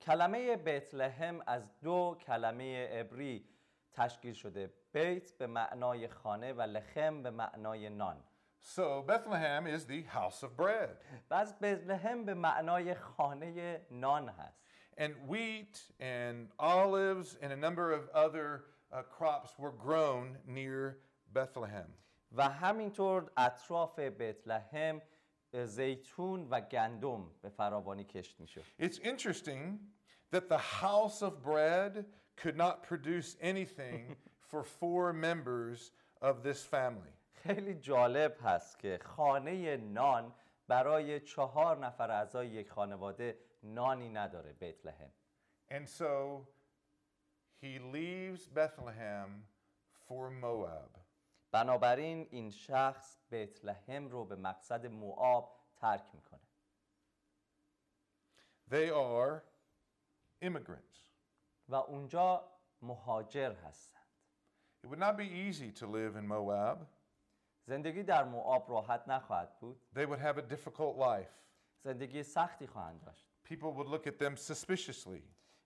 کلمه 0.00 0.56
بیت 0.56 0.94
لحم 0.94 1.40
از 1.46 1.70
دو 1.82 2.18
کلمه 2.26 2.88
عبری 2.88 3.48
تشکیل 3.92 4.32
شده 4.32 4.72
بیت 4.92 5.32
به 5.38 5.46
معنای 5.46 6.08
خانه 6.08 6.52
و 6.52 6.60
لخم 6.60 7.22
به 7.22 7.30
معنای 7.30 7.88
نان 7.88 8.24
So 8.62 9.02
Bethlehem 9.02 9.66
is 9.66 9.86
the 9.86 10.02
house 10.02 10.42
of 10.42 10.56
bread. 10.56 10.96
بیت 11.60 11.84
لحم 11.86 12.24
به 12.24 12.34
معنای 12.34 12.94
خانه 12.94 13.80
نان 13.90 14.28
هست 14.28 14.69
And 14.99 15.13
wheat 15.27 15.81
and 15.99 16.47
olives 16.59 17.37
and 17.41 17.51
a 17.51 17.55
number 17.55 17.91
of 17.91 18.09
other 18.13 18.63
uh, 18.91 19.01
crops 19.01 19.51
were 19.59 19.71
grown 19.71 20.37
near 20.47 20.97
Bethlehem. 21.33 21.89
و 22.31 22.49
همینطور 22.49 23.31
اطراف 23.37 23.99
بیت 23.99 24.47
لحم 24.47 25.01
زیتون 25.63 26.47
و 26.49 26.61
گندم 26.61 27.31
به 27.41 27.49
فراوانی 27.49 28.03
کشت 28.03 28.39
میشد 28.39 28.63
It's 28.79 28.99
interesting 28.99 29.79
that 30.31 30.49
the 30.49 30.57
house 30.57 31.21
of 31.21 31.41
bread 31.43 32.05
could 32.35 32.57
not 32.57 32.83
produce 32.83 33.37
anything 33.41 34.15
for 34.49 34.63
four 34.63 35.13
members 35.13 35.91
of 36.21 36.43
this 36.43 36.63
family. 36.63 37.13
خیلی 37.33 37.73
جالب 37.73 38.37
هست 38.43 38.79
که 38.79 38.99
خانه 39.03 39.77
نان 39.77 40.33
برای 40.67 41.19
چهار 41.19 41.85
نفر 41.85 42.11
اعضای 42.11 42.47
یک 42.47 42.69
خانواده 42.69 43.37
نانی 43.63 44.09
نداره 44.09 44.53
بیت 44.53 44.85
لحم 44.85 45.11
And 45.71 45.87
so 45.89 46.45
he 47.61 47.79
leaves 47.79 48.47
Bethlehem 48.47 49.29
for 50.07 50.29
Moab. 50.29 50.99
بنابراین 51.51 52.27
این 52.31 52.49
شخص 52.51 53.17
بیت 53.29 53.65
لحم 53.65 54.07
رو 54.07 54.25
به 54.25 54.35
مقصد 54.35 54.85
موآب 54.85 55.59
ترک 55.75 56.05
میکنه 56.13 56.39
They 58.69 58.89
are 58.91 59.41
immigrants. 60.41 60.97
و 61.69 61.75
اونجا 61.75 62.51
مهاجر 62.81 63.51
هستند 63.53 63.95
It 64.83 64.87
would 64.87 64.99
not 64.99 65.17
be 65.17 65.27
easy 65.49 65.71
to 65.79 65.85
live 65.87 66.15
in 66.15 66.27
Moab. 66.27 66.77
زندگی 67.67 68.03
در 68.03 68.23
موآب 68.23 68.69
راحت 68.71 69.07
نخواهد 69.07 69.59
بود 69.59 69.81
They 69.95 70.05
would 70.05 70.19
have 70.19 70.37
a 70.37 70.41
difficult 70.55 70.97
life. 70.97 71.33
زندگی 71.83 72.23
سختی 72.23 72.67
خواهند 72.67 73.01
داشت 73.01 73.28
People 73.49 73.73
would 73.73 73.87
look 73.87 74.07
at 74.07 74.17
them 74.19 74.35
suspiciously. 74.35 75.21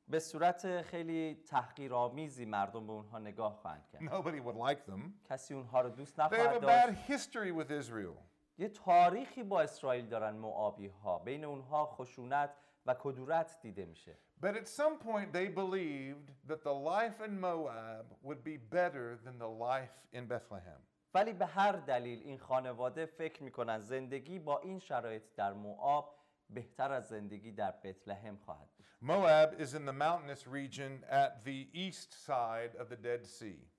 به 0.08 0.20
صورت 0.20 0.82
خیلی 0.82 1.44
تحقیرآمیزی 1.48 2.46
مردم 2.46 2.88
به 2.88 2.94
اونها 2.94 3.20
نگاه 3.20 3.56
خواهند 3.56 3.88
کرد 3.88 4.02
Nobody 4.02 4.40
would 4.42 4.70
like 4.70 4.92
them. 4.92 5.00
کسی 5.30 5.54
اونها 5.54 5.82
رو 5.82 5.90
دوست 5.90 6.16
They 6.16 6.22
have 6.22 6.32
a 6.32 6.34
نخواهد 6.34 6.62
bad 6.62 6.98
داشت 7.08 7.12
history 7.12 7.52
with 7.52 7.72
Israel. 7.72 8.18
یه 8.58 8.70
تاریخی 8.70 9.44
با 9.44 9.62
اسرائیل 9.62 10.08
دارن 10.08 10.36
موآبی 10.36 10.88
ها 10.88 11.20
بین 11.20 11.44
اونها 11.46 11.86
خشونت 11.86 12.56
و 12.86 12.94
کدورت 12.94 13.60
دیده 13.62 13.86
میشه 13.86 14.18
But 14.42 14.56
at 14.56 14.68
some 14.68 14.98
point, 14.98 15.34
they 15.34 15.48
believed 15.48 16.28
that 16.48 16.64
the 16.64 16.74
life 16.92 17.18
in 17.28 17.40
Moab 17.42 18.06
would 18.24 18.42
be 18.44 18.58
better 18.78 19.20
than 19.26 19.38
the 19.38 19.52
life 19.70 19.96
in 20.14 20.28
Bethlehem. 20.28 20.82
ولی 21.14 21.34
به 21.34 21.46
هر 21.46 21.72
دلیل 21.72 22.20
این 22.24 22.38
خانواده 22.38 23.06
فکر 23.06 23.44
میکنن 23.44 23.82
زندگی 23.82 24.40
با 24.40 24.60
این 24.60 24.80
شرایط 24.80 25.24
در 25.36 25.54
موآب 25.54 26.16
بهتر 26.54 26.92
از 26.92 27.08
زندگی 27.08 27.52
در 27.52 27.72
بیت 27.72 28.08
لحم 28.08 28.38
خواهد 28.38 28.70
بود 28.78 28.86
Moab 29.02 29.62
is 29.62 29.74
in 29.74 29.86
the 29.86 29.94
mountainous 29.94 30.46
region 30.48 31.04
at 31.10 31.44
the 31.46 31.70
east 31.74 32.14
side 32.26 32.76
of 32.82 32.90
the 32.90 32.98
Dead 32.98 33.26
Sea. 33.26 33.70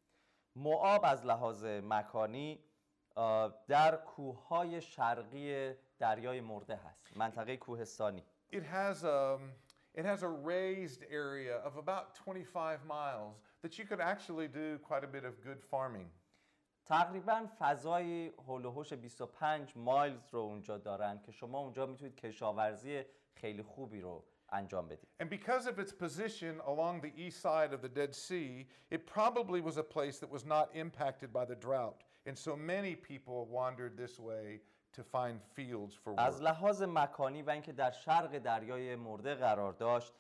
موآب 0.57 1.05
از 1.05 1.27
لحاظ 1.27 1.65
مکانی 1.65 2.65
آه، 3.15 3.65
در 3.69 3.97
کوههای 3.97 4.81
شرقی 4.81 5.75
دریای 5.99 6.41
مرده 6.41 6.77
هست 6.77 7.17
منطقه 7.17 7.57
کوهستانی 7.57 8.25
It 8.53 8.63
has 8.65 9.05
a, 9.05 9.39
it 9.95 10.05
has 10.05 10.23
a 10.23 10.29
raised 10.29 11.03
area 11.11 11.57
of 11.59 11.77
about 11.77 12.15
25 12.15 12.81
miles 12.85 13.37
that 13.63 13.79
you 13.79 13.85
could 13.85 14.01
actually 14.01 14.49
do 14.49 14.79
quite 14.79 15.05
a 15.05 15.07
bit 15.07 15.25
of 15.25 15.41
good 15.45 15.63
farming. 15.71 16.11
تقریبا 16.86 17.48
فضای 17.60 18.28
هول 18.28 18.66
و 18.66 18.72
هوش 18.72 18.94
25 18.94 19.78
مایلز 19.78 20.34
رو 20.34 20.40
اونجا 20.40 20.78
دارن 20.78 21.22
که 21.22 21.32
شما 21.32 21.60
اونجا 21.60 21.86
می‌تونید 21.86 22.16
کشاورزی 22.16 23.04
خیلی 23.36 23.64
خوبی 23.64 24.02
رو 24.02 24.24
انجام 24.50 24.88
بدید 24.88 25.10
And 25.24 25.30
because 25.30 25.66
of 25.68 25.80
its 25.80 25.92
position 25.92 26.62
along 26.66 27.02
the 27.02 27.14
east 27.18 27.42
side 27.42 27.74
of 27.74 27.82
the 27.82 27.90
Dead 27.90 28.16
Sea, 28.16 28.68
it 28.92 29.06
probably 29.08 29.62
was 29.62 29.78
a 29.78 29.84
place 29.84 30.20
that 30.20 30.30
was 30.30 30.46
not 30.46 30.68
impacted 30.76 31.34
by 31.34 31.46
the 31.46 31.56
drought. 31.56 32.00
And 32.28 32.38
so 32.38 32.56
many 32.56 32.96
people 32.96 33.46
wandered 33.60 33.94
this 33.98 34.20
way 34.20 34.62
to 34.96 35.04
find 35.04 35.36
fields 35.56 35.96
for 35.96 36.14
از 36.18 36.42
work. 36.42 36.44
لحاظ 36.44 36.82
مکانی 36.82 37.42
و 37.42 37.50
اینکه 37.50 37.72
در 37.74 37.92
شرق 37.92 38.38
دریای 38.38 38.96
مرده 38.96 39.36
قرار 39.36 39.74
داشت 39.74 40.14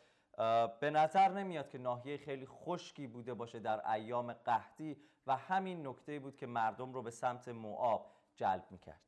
به 0.80 0.90
نظر 0.90 1.30
نمیاد 1.30 1.70
که 1.70 1.78
ناحیه 1.78 2.18
خیلی 2.18 2.46
خشکی 2.46 3.08
بوده 3.08 3.34
باشه 3.34 3.60
در 3.60 3.92
ایام 3.92 4.34
قحطی 4.34 4.98
و 5.28 5.36
همین 5.36 5.88
نکته 5.88 6.20
بود 6.20 6.36
که 6.36 6.48
مردم 6.48 6.94
رو 6.94 7.02
به 7.02 7.12
سمت 7.12 7.48
موآب 7.48 8.12
جلب 8.36 8.66
می‌کرد 8.72 9.02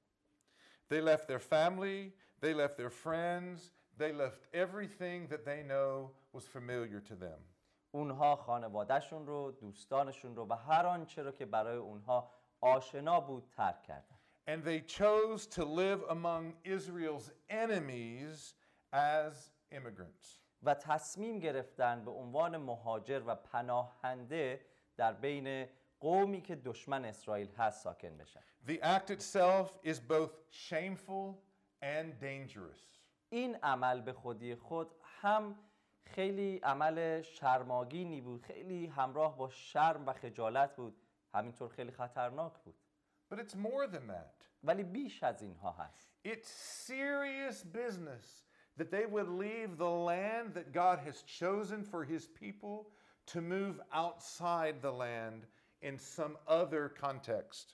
They 0.90 1.02
left 1.02 1.28
their 1.28 1.40
family, 1.40 2.14
they 2.42 2.54
left 2.54 2.78
their 2.78 2.90
friends, 2.90 3.72
they 3.98 4.14
left 4.14 4.42
everything 4.54 5.28
that 5.28 5.44
they 5.44 5.62
know 5.64 6.12
was 6.32 6.48
familiar 6.48 7.02
to 7.02 7.16
them. 7.16 7.42
اونها 7.92 8.36
خانوادهشون 8.36 9.28
رو 9.28 9.52
دوستانشون 9.52 10.36
رو 10.36 10.48
و 10.48 10.54
هر 10.54 10.86
آنچه 10.86 11.24
رو 11.24 11.32
که 11.32 11.46
برای 11.46 11.78
اونها 11.78 12.32
آشنا 12.62 13.20
بود 13.20 13.50
ترک 13.52 13.84
کردن 13.84 14.16
And 14.48 14.64
they 14.64 14.80
chose 14.80 15.46
to 15.58 15.66
live 15.66 16.02
among 16.10 16.54
Israel's 16.64 17.32
enemies 17.50 18.54
as 18.94 19.52
immigrants. 19.72 20.47
و 20.64 20.74
تصمیم 20.74 21.40
گرفتن 21.40 22.06
به 22.06 22.12
عنوان 22.12 22.58
مهاجر 22.58 23.22
و 23.26 23.36
پناهنده 23.36 24.66
در 24.98 25.14
بین 25.14 25.68
قومی 26.00 26.42
که 26.42 26.56
دشمن 26.56 27.06
اسرائیل 27.06 27.52
هست 27.56 27.84
ساکن 27.84 28.18
بشن 28.18 28.42
The 28.68 28.82
act 28.82 29.10
itself 29.10 29.70
is 29.84 30.00
both 30.00 30.34
shameful 30.50 31.36
and 31.82 32.20
dangerous. 32.22 33.00
این 33.30 33.56
عمل 33.56 34.02
به 34.02 34.14
خودی 34.14 34.56
خود 34.56 34.96
هم 35.22 35.56
خیلی 36.06 36.58
عمل 36.58 37.22
شرماگینی 37.22 38.22
بود 38.22 38.42
خیلی 38.46 38.88
همراه 38.88 39.38
با 39.38 39.50
شرم 39.50 40.06
و 40.08 40.14
خجالت 40.14 40.76
بود 40.76 41.02
همینطور 41.34 41.70
خیلی 41.70 41.92
خطرناک 41.92 42.54
بود 42.60 42.76
But 43.34 43.40
it's 43.40 43.56
more 43.56 43.88
than 43.88 44.08
that. 44.08 44.46
ولی 44.64 44.84
بیش 44.84 45.24
از 45.24 45.42
اینها 45.42 45.72
هست 45.72 46.10
It's 46.28 46.48
serious 46.88 47.64
business 47.64 48.47
that 48.78 48.92
they 48.92 49.06
would 49.06 49.30
leave 49.30 49.78
the 49.78 49.90
land 49.90 50.54
that 50.54 50.72
God 50.72 51.00
has 51.00 51.24
chosen 51.24 51.84
for 51.84 52.04
his 52.04 52.28
people 52.28 52.90
to 53.28 53.42
move 53.42 53.80
outside 53.92 54.82
the 54.82 54.92
land 54.92 55.42
in 55.82 55.98
some 55.98 56.38
other 56.48 56.90
context. 56.90 57.74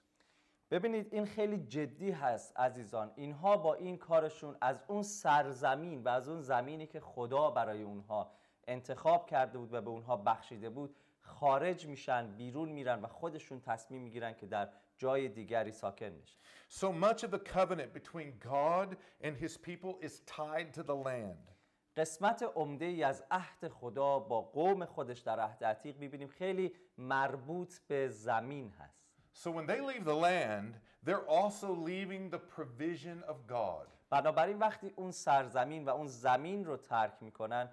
ببینید 0.72 1.13
این 1.13 1.25
خیلی 1.25 1.57
جدی 1.57 2.12
هست 2.12 2.60
عزیزان 2.60 3.12
اینها 3.15 3.57
با 3.57 3.74
این 3.74 3.98
کارشون 3.98 4.55
از 4.62 4.83
اون 4.88 5.03
سرزمین 5.03 6.03
و 6.03 6.10
از 6.10 6.29
اون 6.29 6.41
زمینی 6.41 6.88
که 6.88 7.00
خدا 7.00 7.50
برای 7.50 7.81
اونها 7.81 8.31
انتخاب 8.67 9.29
کرده 9.29 9.57
بود 9.57 9.74
و 9.74 9.81
به 9.81 9.89
اونها 9.89 10.17
بخشیده 10.17 10.69
بود 10.69 10.95
خارج 11.22 11.88
میشن 11.88 12.36
بیرون 12.36 12.69
میرن 12.69 13.01
و 13.01 13.07
خودشون 13.07 13.62
تصمیم 13.62 14.01
می‌گیرن 14.01 14.33
که 14.33 14.45
در 14.45 14.69
جای 14.97 15.29
دیگری 15.29 15.71
ساکن 15.71 16.19
بشن 16.19 16.38
So 16.69 16.91
much 16.91 17.23
of 17.23 17.31
the 17.31 17.39
covenant 17.39 17.93
between 17.93 18.33
God 18.39 18.97
and 19.21 19.38
his 19.38 19.57
people 19.57 19.93
is 20.01 20.21
tied 20.25 20.73
to 20.73 20.83
the 20.83 20.95
land. 20.95 21.53
قسمت 21.97 22.43
عمده 22.55 22.85
ای 22.85 23.03
از 23.03 23.23
عهد 23.31 23.67
خدا 23.67 24.19
با 24.19 24.41
قوم 24.41 24.85
خودش 24.85 25.19
در 25.19 25.39
عهد 25.39 25.63
عتیق 25.63 25.97
می‌بینیم 25.97 26.27
خیلی 26.27 26.75
مربوط 26.97 27.79
به 27.88 28.09
زمین 28.09 28.69
هست 28.69 29.03
So 29.33 29.51
when 29.51 29.65
they 29.65 29.81
leave 29.81 30.05
the 30.05 30.15
land, 30.15 30.73
they're 31.05 31.27
also 31.27 31.69
leaving 31.73 32.29
the 32.29 32.39
provision 32.55 33.23
of 33.27 33.47
God. 33.47 33.88
بنابراین 34.09 34.59
وقتی 34.59 34.93
اون 34.95 35.12
سرزمین 35.12 35.85
و 35.85 35.89
اون 35.89 36.07
زمین 36.07 36.65
رو 36.65 36.77
ترک 36.77 37.13
می‌کنن 37.21 37.69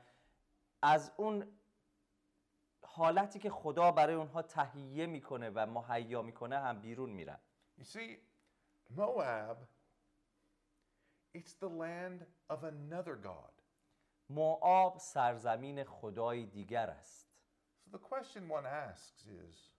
از 0.83 1.13
اون 1.17 1.60
حالتی 2.90 3.40
که 3.40 3.50
خدا 3.50 3.92
برای 3.92 4.16
اونها 4.16 4.42
تهیه 4.42 5.06
میکنه 5.06 5.50
و 5.50 5.66
مهیا 5.66 6.22
میکنه 6.22 6.60
هم 6.60 6.82
بیرون 6.82 7.10
میرن 7.10 7.40
You 7.78 7.84
see, 7.84 8.18
Moab, 8.98 9.58
it's 11.34 11.54
the 11.54 11.70
land 11.70 12.26
of 12.50 12.64
another 12.64 13.16
God. 13.16 13.52
موآب 14.30 14.98
سرزمین 14.98 15.84
خدای 15.84 16.46
دیگر 16.46 16.90
است 16.90 17.32
So 17.86 17.98
the 17.98 18.00
question 18.00 18.50
one 18.50 18.66
asks 18.66 19.28
is 19.28 19.70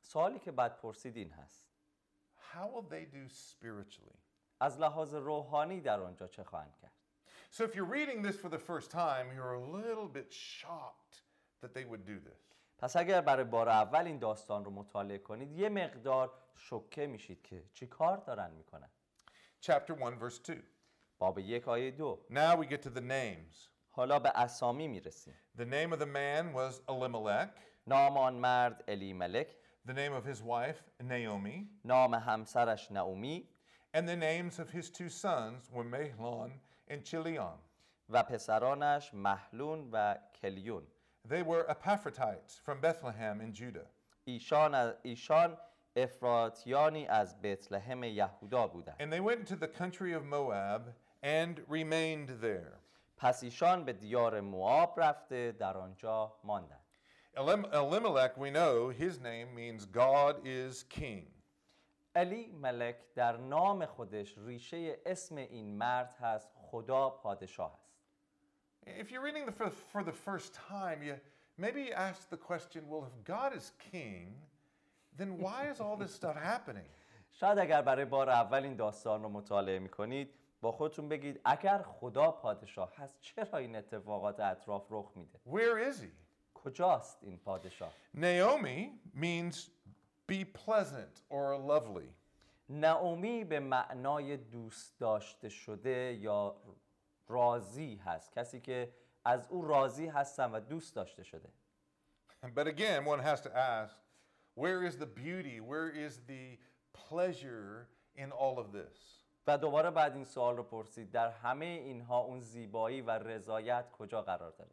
سوالی 0.00 0.38
که 0.38 0.52
بعد 0.52 0.76
پرسید 0.76 1.16
این 1.16 1.30
هست 1.30 1.68
how 2.52 2.66
will 2.66 2.90
they 2.90 3.04
do 3.14 3.28
spiritually? 3.28 4.18
از 4.60 4.80
لحاظ 4.80 5.14
روحانی 5.14 5.80
در 5.80 6.00
آنجا 6.00 6.28
چه 6.28 6.44
خواهند 6.44 6.76
کرد 6.76 6.92
So 7.50 7.62
if 7.64 7.74
you're 7.74 7.84
reading 7.84 8.22
this 8.22 8.36
for 8.36 8.48
the 8.48 8.58
first 8.58 8.90
time, 8.90 9.26
you're 9.34 9.54
a 9.54 9.66
little 9.82 10.08
bit 10.08 10.32
shocked 10.32 11.22
that 11.62 11.74
they 11.74 11.84
would 11.84 12.04
do 12.06 12.20
this. 12.28 12.42
پس 12.78 12.96
اگر 12.96 13.20
برای 13.20 13.44
بار 13.44 13.68
اول 13.68 14.06
این 14.06 14.18
داستان 14.18 14.64
رو 14.64 14.70
مطالعه 14.70 15.18
کنید 15.18 15.52
یه 15.52 15.68
مقدار 15.68 16.32
شوکه 16.56 17.06
میشید 17.06 17.42
که 17.42 17.64
چی 17.72 17.86
کار 17.86 18.16
دارن 18.16 18.50
میکنن 18.50 18.90
Chapter 19.60 19.92
1, 19.92 20.18
verse 20.20 20.38
2. 20.38 20.54
باب 21.18 21.38
یک 21.38 21.68
آیه 21.68 21.90
دو 21.90 22.26
Now 22.30 22.56
we 22.60 22.66
get 22.66 22.82
to 22.82 22.90
the 22.90 23.00
names. 23.00 23.68
حالا 23.90 24.18
به 24.18 24.32
اسامی 24.34 24.88
میرسیم 24.88 25.34
The 25.58 25.64
name 25.64 25.92
of 25.92 25.98
the 25.98 26.06
man 26.06 26.54
was 26.54 26.80
Elimelech, 26.90 27.58
نام 27.86 28.16
آن 28.16 28.34
مرد 28.34 28.84
الی 28.88 29.12
ملک 29.12 29.56
the 29.88 29.92
name 29.92 30.12
of 30.12 30.24
his 30.24 30.42
wife, 30.42 31.02
Naomi, 31.02 31.66
نام 31.84 32.14
همسرش 32.14 32.92
نعومی 32.92 33.48
and 33.96 34.08
the 34.08 34.16
names 34.16 34.58
of 34.58 34.70
his 34.70 34.90
two 34.90 35.08
sons 35.08 35.70
were 35.72 35.84
Mahlon 35.84 36.50
and 36.90 37.04
Chilion. 37.04 37.58
و 38.08 38.22
پسرانش 38.22 39.14
محلون 39.14 39.88
و 39.92 40.14
کلیون 40.42 40.86
They 41.28 41.42
were 41.42 41.64
Epaphrodites 41.68 42.58
from 42.64 42.80
Bethlehem 42.80 43.40
in 43.40 43.52
Judah. 43.52 43.86
ایشان, 44.24 44.74
از 44.74 44.94
ایشان 45.02 45.58
افراتیانی 45.96 47.06
از 47.06 47.40
بتلهم 47.42 48.02
یهودا 48.04 48.66
بودند 48.66 48.96
And 49.02 49.12
they 49.12 49.20
went 49.20 49.40
into 49.40 49.56
the 49.56 49.68
country 49.68 50.12
of 50.12 50.24
Moab 50.24 50.82
and 51.22 51.60
remained 51.68 52.40
there. 52.40 52.80
پس 53.16 53.42
ایشان 53.44 53.84
به 53.84 53.92
دیار 53.92 54.40
موآب 54.40 55.00
رفته 55.00 55.52
در 55.52 55.76
آنجا 55.76 56.36
ماندند 56.44 56.80
Elim- 57.36 57.66
Elimelech, 57.72 58.34
we 58.38 58.50
know 58.50 58.88
his 58.88 59.20
name 59.20 59.54
means 59.54 59.84
God 59.84 60.34
is 60.46 60.82
king. 60.84 61.26
علی 62.14 62.46
ملک 62.52 62.96
در 63.14 63.36
نام 63.36 63.86
خودش 63.86 64.34
ریشه 64.38 64.98
اسم 65.06 65.36
این 65.36 65.78
مرد 65.78 66.14
هست 66.20 66.48
خدا 66.56 67.10
پادشاه 67.10 67.72
است 67.74 67.79
If 68.86 69.10
you're 69.10 69.22
reading 69.22 69.46
the, 69.46 69.52
for, 69.52 69.70
for 69.92 70.02
the 70.04 70.12
first 70.12 70.54
time, 70.54 71.02
you 71.02 71.14
maybe 71.58 71.92
ask 71.92 72.30
the 72.30 72.36
question 72.36 72.88
well, 72.88 73.04
if 73.10 73.24
God 73.24 73.54
is 73.56 73.72
king, 73.92 74.34
then 75.18 75.38
why 75.38 75.68
is 75.72 75.80
all 75.80 75.96
this 75.96 76.14
stuff 76.14 76.36
happening? 76.36 76.88
شاید 77.32 77.58
اگر 77.58 77.82
برای 77.82 78.04
بار 78.04 78.30
اول 78.30 78.62
این 78.62 78.76
داستان 78.76 79.22
رو 79.22 79.28
مطالعه 79.28 79.78
میکنید 79.78 80.34
با 80.60 80.72
خودتون 80.72 81.08
بگید 81.08 81.40
اگر 81.44 81.82
خدا 81.82 82.30
پادشاه 82.30 82.96
هست 82.96 83.20
چرا 83.20 83.58
این 83.58 83.76
اتفاقات 83.76 84.40
اطراف 84.40 84.86
رخ 84.90 85.12
میده 85.16 85.38
Where 85.46 85.92
is 85.92 86.00
he? 86.00 86.08
کجاست 86.54 87.18
این 87.22 87.38
پادشاه 87.38 87.92
Naomi 88.16 88.90
means 89.14 89.70
be 90.32 90.44
pleasant 90.44 91.22
or 91.30 91.56
lovely. 91.70 92.08
نعومی 92.68 93.44
به 93.44 93.60
معنای 93.60 94.36
دوست 94.36 94.98
داشته 95.00 95.48
شده 95.48 96.18
یا 96.20 96.56
راضی 97.30 97.96
هست 97.96 98.32
کسی 98.32 98.60
که 98.60 98.92
از 99.24 99.48
او 99.48 99.62
راضی 99.62 100.06
هستن 100.06 100.50
و 100.50 100.60
دوست 100.60 100.94
داشته 100.94 101.22
شده 101.22 101.48
But 102.42 102.66
again, 102.66 103.04
one 103.04 103.18
has 103.18 103.40
to 103.40 103.56
ask 103.56 103.96
where 104.54 104.84
is 104.84 104.96
the 104.96 105.06
beauty? 105.06 105.60
Where 105.60 105.90
is 106.06 106.20
the 106.28 106.58
pleasure 106.92 107.88
in 108.14 108.30
all 108.30 108.58
of 108.58 108.72
this? 108.72 109.26
و 109.46 109.58
دوباره 109.58 109.90
بعد 109.90 110.14
این 110.14 110.24
سوال 110.24 110.56
رو 110.56 110.62
پرسید 110.62 111.10
در 111.10 111.30
همه 111.30 111.64
اینها 111.64 112.18
اون 112.18 112.40
زیبایی 112.40 113.00
و 113.00 113.10
رضایت 113.10 113.90
کجا 113.90 114.22
قرار 114.22 114.50
داره 114.50 114.70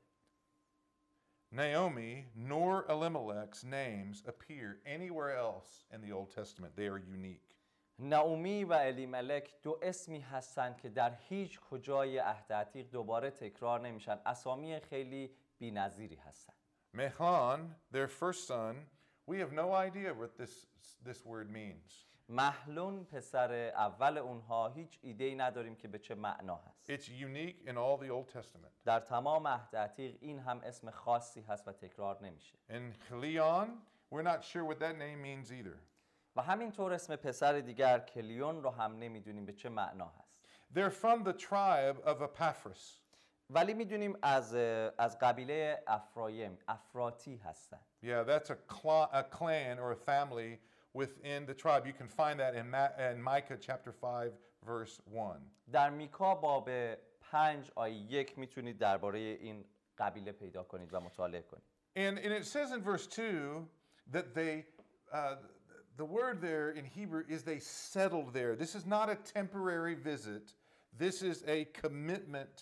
Naomi 1.54 2.26
nor 2.36 2.84
Elimelech's 2.90 3.64
names 3.64 4.24
appear 4.26 4.80
anywhere 4.88 5.38
else 5.38 5.86
in 5.94 6.02
the 6.02 6.12
Old 6.12 6.32
Testament. 6.32 6.76
They 6.76 6.88
are 6.88 6.98
unique. 6.98 7.54
نعومی 7.99 8.65
و 8.65 8.73
الیملک 8.73 9.55
دو 9.63 9.79
اسمی 9.83 10.21
هستند 10.21 10.77
که 10.77 10.89
در 10.89 11.15
هیچ 11.29 11.61
کجای 11.61 12.19
عهد 12.19 12.53
عتیق 12.53 12.91
دوباره 12.91 13.31
تکرار 13.31 13.81
نمیشن 13.81 14.19
اسامی 14.27 14.81
خیلی 14.81 15.31
بی‌نظیری 15.59 16.17
هستند 16.17 16.57
Mechlon, 16.97 17.61
their 17.93 18.09
first 18.09 18.47
son, 18.47 18.75
we 19.27 19.37
have 19.39 19.53
no 19.53 19.73
idea 19.75 20.15
what 20.15 20.39
this, 20.39 20.67
this 21.05 21.25
word 21.27 21.51
means. 21.51 22.09
محلون 22.29 23.05
پسر 23.05 23.53
اول 23.77 24.19
اونها 24.19 24.69
هیچ 24.69 24.99
ایده 25.03 25.25
ای 25.25 25.35
نداریم 25.35 25.77
که 25.77 25.89
به 25.89 25.99
چه 25.99 26.15
معنا 26.15 26.57
هست 26.57 26.93
It's 26.93 27.09
unique 27.09 27.69
in 27.69 27.75
all 27.75 28.05
the 28.05 28.11
Old 28.11 28.33
Testament. 28.33 28.85
در 28.85 29.01
تمام 29.01 29.47
عهد 29.47 29.77
عتیق 29.77 30.17
این 30.21 30.39
هم 30.39 30.61
اسم 30.61 30.91
خاصی 30.91 31.41
هست 31.41 31.69
و 31.69 31.73
تکرار 31.73 32.25
نمیشه 32.25 32.59
And 32.69 33.09
Chilion, 33.09 33.69
we're 34.11 34.23
not 34.23 34.45
sure 34.45 34.65
what 34.65 34.79
that 34.79 34.99
name 34.99 35.23
means 35.23 35.53
either. 35.53 35.79
و 36.39 36.41
همینطور 36.41 36.93
اسم 36.93 37.17
پسر 37.17 37.61
دیگر 37.61 37.99
کلیون 37.99 38.63
رو 38.63 38.71
هم 38.71 38.99
نمی‌دونیم 38.99 39.47
به 39.47 39.53
چه 39.53 39.69
معنا 39.69 40.07
هست 40.07 40.39
They're 40.75 41.03
from 41.03 41.25
the 41.25 41.33
tribe 41.33 42.09
of 42.09 42.23
Epaphras. 42.23 43.01
ولی 43.51 43.75
می‌دونیم 43.75 44.19
از 44.23 44.55
از 44.99 45.19
قبیله 45.19 45.83
افرایم 45.87 46.59
افراتی 46.69 47.37
هستن 47.37 47.81
Yeah, 48.03 48.23
that's 48.23 48.51
a, 48.51 48.57
cla- 48.75 49.11
a 49.13 49.23
clan 49.39 49.79
or 49.79 49.93
a 49.93 49.97
family 49.97 50.59
within 50.95 51.47
the 51.47 51.55
tribe. 51.55 51.87
You 51.87 51.93
can 51.93 52.09
find 52.09 52.39
that 52.41 52.55
in, 52.55 52.71
Ma- 52.71 52.95
in 53.11 53.23
Micah 53.23 53.59
chapter 53.61 53.93
5, 53.93 54.33
verse 54.63 55.01
1. 55.07 55.41
در 55.73 55.91
میکا 55.91 56.35
باب 56.35 56.71
پنج 57.21 57.71
آیه 57.75 57.95
یک 57.95 58.39
می‌تونید 58.39 58.79
درباره 58.79 59.19
این 59.19 59.65
قبیله 59.99 60.33
پیدا 60.33 60.63
کنید 60.63 60.95
و 60.95 61.01
مطالعه 61.01 61.43
کنید 61.43 61.65
And, 61.97 62.19
and 62.19 62.33
it 62.33 62.45
says 62.47 62.71
in 62.71 62.83
verse 62.83 63.07
2 63.07 63.69
that 64.13 64.35
they, 64.35 64.65
uh, 65.13 65.37
the 65.99 66.05
word 66.19 66.37
there 66.41 66.69
in 66.79 66.85
Hebrew 66.85 67.25
is 67.35 67.43
they 67.43 67.61
settled 67.93 68.29
there. 68.39 68.53
This 68.65 68.75
is 68.79 68.85
not 68.97 69.07
a 69.11 69.17
temporary 69.39 69.95
visit, 70.11 70.45
this 71.05 71.17
is 71.31 71.39
a 71.57 71.59
commitment 71.83 72.55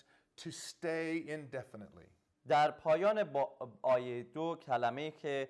to 0.43 0.49
stay 0.51 1.23
indefinitely. 1.37 2.07
در 2.47 2.71
پایان 2.71 3.23
با 3.23 3.57
آیه 3.81 4.23
دو 4.23 4.55
کلمه 4.55 5.11
که 5.11 5.49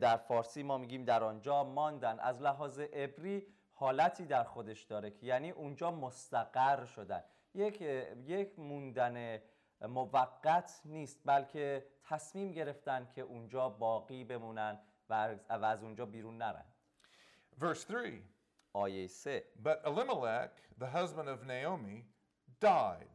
در 0.00 0.16
فارسی 0.16 0.62
ما 0.62 0.78
میگیم 0.78 1.04
در 1.04 1.24
آنجا 1.24 1.64
ماندن 1.64 2.20
از 2.20 2.42
لحاظ 2.42 2.78
عبری 2.78 3.46
حالتی 3.72 4.24
در 4.26 4.44
خودش 4.44 4.82
داره 4.82 5.10
که 5.10 5.26
یعنی 5.26 5.50
اونجا 5.50 5.90
مستقر 5.90 6.84
شدن 6.86 7.24
یک 7.54 7.80
یک 8.26 8.58
موندن 8.58 9.38
موقت 9.88 10.80
نیست 10.84 11.20
بلکه 11.24 11.86
تصمیم 12.04 12.52
گرفتن 12.52 13.08
که 13.14 13.20
اونجا 13.22 13.68
باقی 13.68 14.24
بمونن 14.24 14.78
و 15.08 15.36
از- 15.48 15.82
اونجا 15.82 16.06
بیرون 16.06 16.36
نرن 16.38 16.64
Verse 17.59 17.83
3 17.85 18.23
آیه 18.73 19.07
سه 19.07 19.43
But 19.63 19.81
Elimelech, 19.85 20.51
the 20.79 20.87
husband 20.87 21.27
of 21.29 21.45
Naomi, 21.45 22.05
died, 22.61 23.09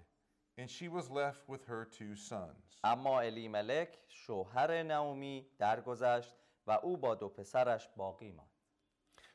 and 0.59 0.69
she 0.71 0.89
was 0.89 1.11
left 1.11 1.49
with 1.49 1.65
her 1.67 1.85
two 1.85 2.15
sons. 2.17 2.81
اما 2.85 3.21
الیملک 3.21 3.99
شوهر 4.09 4.83
نعومی 4.83 5.47
درگذشت 5.59 6.35
و 6.67 6.71
او 6.71 6.97
با 6.97 7.15
دو 7.15 7.29
پسرش 7.29 7.89
باقی 7.97 8.33
ماند 8.33 8.51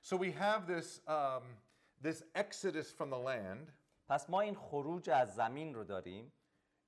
So 0.02 0.16
we 0.16 0.32
have 0.32 0.66
this, 0.68 1.02
um, 1.08 1.44
this 2.02 2.24
exodus 2.36 2.92
from 2.92 3.10
the 3.10 3.18
land, 3.18 3.72
پس 4.08 4.30
ما 4.30 4.42
این 4.42 4.56
خروج 4.56 5.10
از 5.10 5.36
زمین 5.36 5.74
رو 5.76 5.84
داریم 5.84 6.32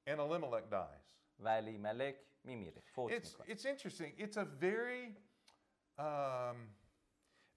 and 0.10 0.20
Elimelech 0.20 0.70
dies. 0.72 1.08
و 1.40 1.48
الیملک 1.48 2.16
میمیره 2.44 2.82
فوت 2.82 3.12
It's, 3.12 3.26
میکنه 3.40 3.56
it's 3.56 3.66
interesting. 3.66 4.14
It's 4.18 4.38
a 4.38 4.46
very, 4.46 5.16
um, 5.98 6.58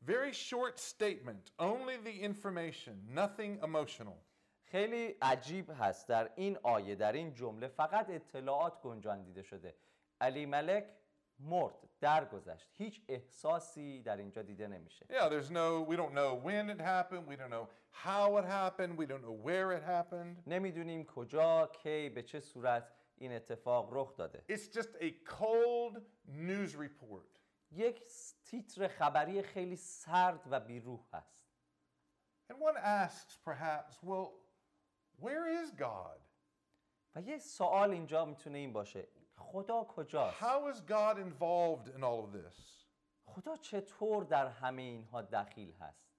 Very 0.06 0.32
short 0.32 0.78
statement, 0.78 1.50
only 1.58 1.96
the 1.96 2.20
information, 2.30 2.94
nothing 3.08 3.58
emotional. 3.62 4.18
خیلی 4.64 5.14
عجیب 5.22 5.70
هست 5.70 6.08
در 6.08 6.30
این 6.36 6.58
آیه 6.62 6.94
در 6.94 7.12
این 7.12 7.34
جمله 7.34 7.68
فقط 7.68 8.10
اطلاعات 8.10 8.80
گنجان 8.80 9.22
دیده 9.22 9.42
شده 9.42 9.74
علی 10.20 10.46
ملک 10.46 10.84
مرد 11.38 11.74
درگذشت 12.00 12.70
هیچ 12.72 13.02
احساسی 13.08 14.02
در 14.02 14.16
اینجا 14.16 14.42
دیده 14.42 14.68
نمیشه 14.68 15.06
Yeah, 15.10 15.28
there's 15.28 15.50
no, 15.50 15.86
we 15.90 15.96
don't 15.96 16.12
know 16.12 16.34
when 16.44 16.70
it 16.70 16.80
happened, 16.80 17.26
we 17.28 17.36
don't 17.36 17.50
know 17.50 17.68
how 17.90 18.36
it 18.38 18.44
happened, 18.44 18.98
we 18.98 19.06
don't 19.06 19.22
know 19.22 19.48
where 19.48 19.72
it 19.78 19.82
happened. 19.82 20.42
نمیدونیم 20.46 21.04
کجا 21.04 21.66
کی 21.66 22.08
به 22.08 22.22
چه 22.22 22.40
صورت 22.40 22.92
این 23.16 23.32
اتفاق 23.32 23.88
رخ 23.92 24.16
داده 24.16 24.44
It's 24.48 24.68
just 24.76 24.90
a 25.00 25.10
cold 25.30 26.00
news 26.26 26.74
report. 26.76 27.37
یک 27.71 28.03
تیتر 28.43 28.87
خبری 28.87 29.41
خیلی 29.41 29.75
سرد 29.75 30.41
و 30.51 30.59
بیروح 30.59 30.99
هست 31.13 31.39
And 32.51 32.59
one 32.59 32.77
asks, 32.77 33.37
perhaps, 33.45 33.93
well, 34.01 34.31
where 35.19 35.45
is 35.47 35.71
God? 35.71 36.19
و 37.15 37.21
یه 37.21 37.39
سوال 37.39 37.91
اینجا 37.91 38.25
می‌تونه 38.25 38.57
این 38.57 38.73
باشه 38.73 39.07
خدا 39.37 39.83
کجاست 39.83 40.39
How 40.39 40.73
is 40.73 40.81
God 40.81 41.17
involved 41.17 41.87
in 41.95 42.03
all 42.03 42.23
of 42.25 42.33
this? 42.33 42.85
خدا 43.25 43.57
چطور 43.57 44.23
در 44.23 44.47
همه 44.47 44.81
اینها 44.81 45.21
دخیل 45.21 45.73
هست 45.73 46.09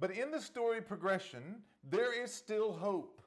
But 0.00 0.10
in 0.10 0.30
the 0.30 0.40
story 0.40 0.80
progression, 0.80 1.62
there 1.90 2.12
is 2.24 2.32
still 2.34 2.72
hope. 2.72 3.22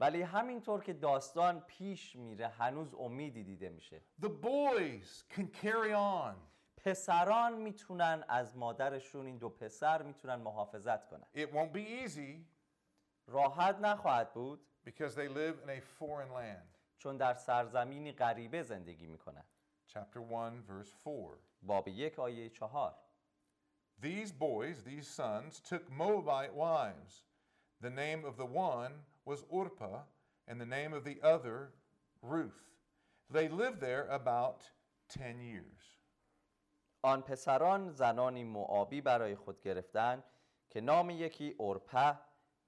ولی 0.00 0.22
همینطور 0.22 0.82
که 0.82 0.92
داستان 0.92 1.60
پیش 1.60 2.16
میره 2.16 2.48
هنوز 2.48 2.94
امیدی 2.94 3.44
دیده 3.44 3.68
میشه 3.68 4.02
The 4.22 4.28
boys 4.28 5.34
can 5.34 5.46
carry 5.62 5.92
on. 5.92 6.51
پسران 6.81 7.53
میتونن 7.61 8.23
از 8.27 8.57
مادرشون 8.57 9.25
این 9.25 9.37
دو 9.37 9.49
پسر 9.49 10.01
میتونن 10.01 10.35
محافظت 10.35 11.07
کنن 11.07 11.25
It 11.35 11.51
won't 11.51 11.73
be 11.73 12.05
easy 12.05 12.45
راحت 13.27 13.75
نخواهد 13.75 14.33
بود 14.33 14.67
because 14.85 15.15
they 15.15 15.27
live 15.27 15.55
in 15.63 15.69
a 15.69 15.81
foreign 15.99 16.31
land. 16.33 16.77
چون 16.97 17.17
در 17.17 17.33
سرزمینی 17.33 18.11
غریبه 18.11 18.63
زندگی 18.63 19.07
میکنن 19.07 19.43
Chapter 19.87 20.19
1, 20.19 20.63
verse 20.67 20.93
4. 21.03 21.37
باب 21.61 21.87
یک 21.87 22.19
آیه 22.19 22.49
چهار 22.49 22.95
These 23.99 24.31
boys, 24.31 24.83
these 24.83 25.07
sons, 25.07 25.59
took 25.59 25.89
Moabite 25.89 26.53
wives. 26.53 27.23
The 27.81 27.89
name 27.89 28.25
of 28.25 28.37
the 28.37 28.45
one 28.45 28.93
was 29.25 29.43
Orpah, 29.49 30.01
and 30.47 30.61
the 30.61 30.65
name 30.65 30.93
of 30.93 31.03
the 31.03 31.19
other, 31.23 31.73
Ruth. 32.21 32.61
They 33.31 33.47
lived 33.49 33.81
there 33.81 34.07
about 34.07 34.63
10 35.09 35.41
years. 35.41 35.97
آن 37.02 37.22
پسران 37.22 37.90
زنانی 37.90 38.44
معابی 38.44 39.00
برای 39.00 39.36
خود 39.36 39.60
گرفتند 39.60 40.24
که 40.70 40.80
نام 40.80 41.10
یکی 41.10 41.54
اورپه 41.58 42.18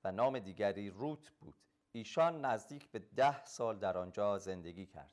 و 0.05 0.13
نام 0.13 0.39
دیگری 0.39 0.91
روت 0.91 1.31
بود 1.31 1.55
ایشان 1.93 2.45
نزدیک 2.45 2.91
به 2.91 2.99
ده 2.99 3.45
سال 3.45 3.79
در 3.79 3.99
آنجا 3.99 4.39
زندگی 4.39 4.87
کردند 4.87 5.11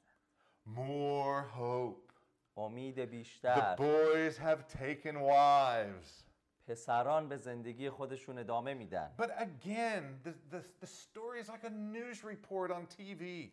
More 0.68 1.44
hope. 1.58 2.14
امید 2.58 3.06
The 3.06 3.10
بیشتر 3.10 3.76
boys 3.76 4.38
have 4.38 4.78
taken 4.78 5.16
wives. 5.16 6.24
پسران 6.68 7.30
به 7.30 7.38
زندگی 7.38 7.90
خودشون 7.90 8.38
ادامه 8.38 8.74
میدن 8.74 9.12
But 9.18 9.32
again, 9.38 10.04
the, 10.24 10.34
the, 10.56 10.64
the 10.82 10.88
story 10.88 11.40
is 11.42 11.50
like 11.50 11.64
a 11.64 11.70
news 11.70 12.24
report 12.24 12.72
on 12.72 12.88
TV. 12.98 13.52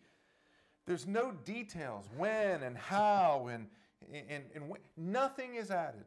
There's 0.86 1.06
no 1.06 1.32
details 1.44 2.04
when 2.16 2.62
and 2.62 2.76
how 2.78 3.48
and, 3.48 3.66
and, 4.12 4.44
and. 4.54 4.78
Nothing 4.96 5.54
is 5.54 5.70
added. 5.70 6.06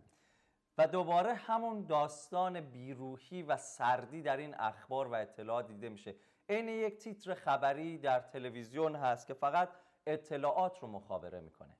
و 0.78 0.88
دوباره 0.88 1.34
همون 1.34 1.86
داستان 1.86 2.62
بیروحی 2.62 3.44
و 3.44 3.58
سردی 3.58 4.22
در 4.22 4.38
این 4.38 4.56
اخبار 4.60 5.08
و 5.08 5.14
اطلاعات 5.14 5.68
دیده 5.68 5.90
میشه 5.90 6.16
عین 6.50 6.68
یک 6.68 6.98
تیتر 6.98 7.34
خبری 7.34 7.98
در 7.98 8.20
تلویزیون 8.20 8.96
هست 8.96 9.28
که 9.28 9.34
فقط 9.34 9.70
اطلاعات 10.06 10.80
رو 10.80 10.88
مخابره 10.88 11.40
می‌کنه 11.40 11.78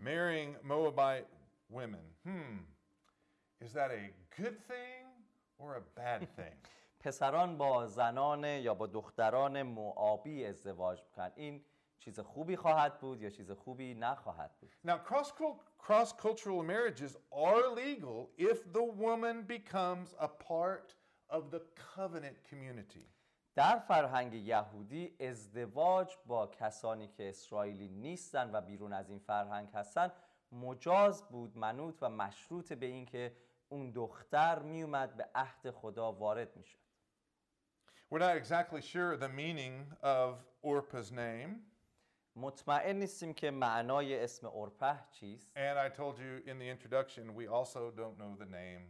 Marrying 0.00 0.56
Moabite 0.64 1.28
women. 1.70 2.06
Hmm. 2.24 2.58
Is 3.60 3.72
that 3.72 3.90
a 3.90 4.04
good 4.40 4.58
thing 4.70 5.04
or 5.58 5.76
a 5.76 6.00
bad 6.00 6.20
thing? 6.36 6.56
پسران 7.00 7.58
با 7.58 7.86
زنان 7.86 8.44
یا 8.44 8.74
با 8.74 8.86
دختران 8.86 9.62
معابی 9.62 10.46
ازدواج 10.46 11.02
می‌کنن 11.02 11.32
این 11.36 11.64
چیز 12.00 12.20
خوبی 12.20 12.56
خواهد 12.56 13.00
بود 13.00 13.22
یا 13.22 13.30
چیز 13.30 13.50
خوبی 13.50 13.94
نخواهد 13.94 14.50
بود 14.60 14.70
now, 14.86 14.98
cross 15.08 15.32
cross 15.78 16.12
cultural 16.12 16.62
marriages 16.62 17.16
are 17.30 17.68
legal 17.74 18.30
if 18.38 18.72
the 18.72 18.84
woman 19.04 19.42
becomes 19.42 20.14
a 20.18 20.28
part 20.28 20.94
of 21.28 21.50
the 21.50 21.60
covenant 21.94 22.36
community. 22.50 23.06
در 23.54 23.78
فرهنگ 23.78 24.34
یهودی 24.34 25.16
ازدواج 25.20 26.16
با 26.26 26.46
کسانی 26.46 27.08
که 27.08 27.28
اسرائیلی 27.28 27.88
نیستن 27.88 28.50
و 28.52 28.60
بیرون 28.60 28.92
از 28.92 29.10
این 29.10 29.18
فرهنگ 29.18 29.68
هستن 29.74 30.12
مجاز 30.52 31.22
بود 31.28 31.58
منوط 31.58 31.98
و 32.02 32.08
مشروط 32.08 32.72
به 32.72 32.86
اینکه 32.86 33.36
اون 33.68 33.90
دختر 33.90 34.58
میومد 34.58 35.16
به 35.16 35.28
عهد 35.34 35.70
خدا 35.70 36.12
وارد 36.12 36.56
می‌شد 36.56 36.78
We're 38.10 38.18
not 38.18 38.36
exactly 38.36 38.82
sure 38.82 39.16
the 39.16 39.28
meaning 39.28 39.86
of 40.02 40.30
Orpah's 40.64 41.12
name. 41.12 41.50
مطمئن 42.36 42.96
نیستیم 42.96 43.34
که 43.34 43.50
معنای 43.50 44.24
اسم 44.24 44.46
اورپه 44.46 44.98
چیست 45.10 45.52
And 45.56 45.78
I 45.78 45.96
told 45.96 46.18
you 46.18 46.50
in 46.50 46.58
the 46.58 46.68
introduction, 46.68 47.34
we 47.34 47.46
also 47.46 47.90
don't 47.90 48.18
know 48.18 48.36
the 48.38 48.50
name, 48.50 48.82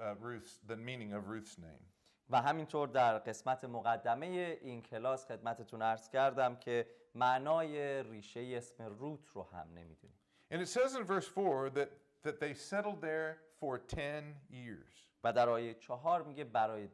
uh, 0.00 0.14
Ruth's, 0.20 0.58
the 0.68 0.76
meaning 0.76 1.12
of 1.12 1.28
Ruth's 1.28 1.58
name. 1.58 1.92
و 2.30 2.42
همینطور 2.42 2.88
در 2.88 3.18
قسمت 3.18 3.64
مقدمه 3.64 4.26
این 4.62 4.82
کلاس 4.82 5.26
خدمتتون 5.26 5.82
عرض 5.82 6.08
کردم 6.08 6.56
که 6.56 6.86
معنای 7.14 8.02
ریشه 8.02 8.54
اسم 8.56 8.84
روت 8.84 9.28
رو 9.28 9.42
هم 9.42 9.68
نمی‌دونیم 9.74 10.18
And 10.50 10.60
it 10.60 10.68
says 10.68 10.94
in 10.94 11.04
verse 11.04 11.28
4 11.28 11.70
that, 11.70 11.88
that 12.22 12.40
they 12.40 12.54
settled 12.54 13.00
there 13.00 13.38
for 13.60 13.78
10 13.78 14.34
years. 14.50 15.12
و 15.24 15.32
در 15.32 15.48
آیه 15.48 15.74
چهار 15.74 16.22
میگه 16.22 16.44
برای 16.44 16.88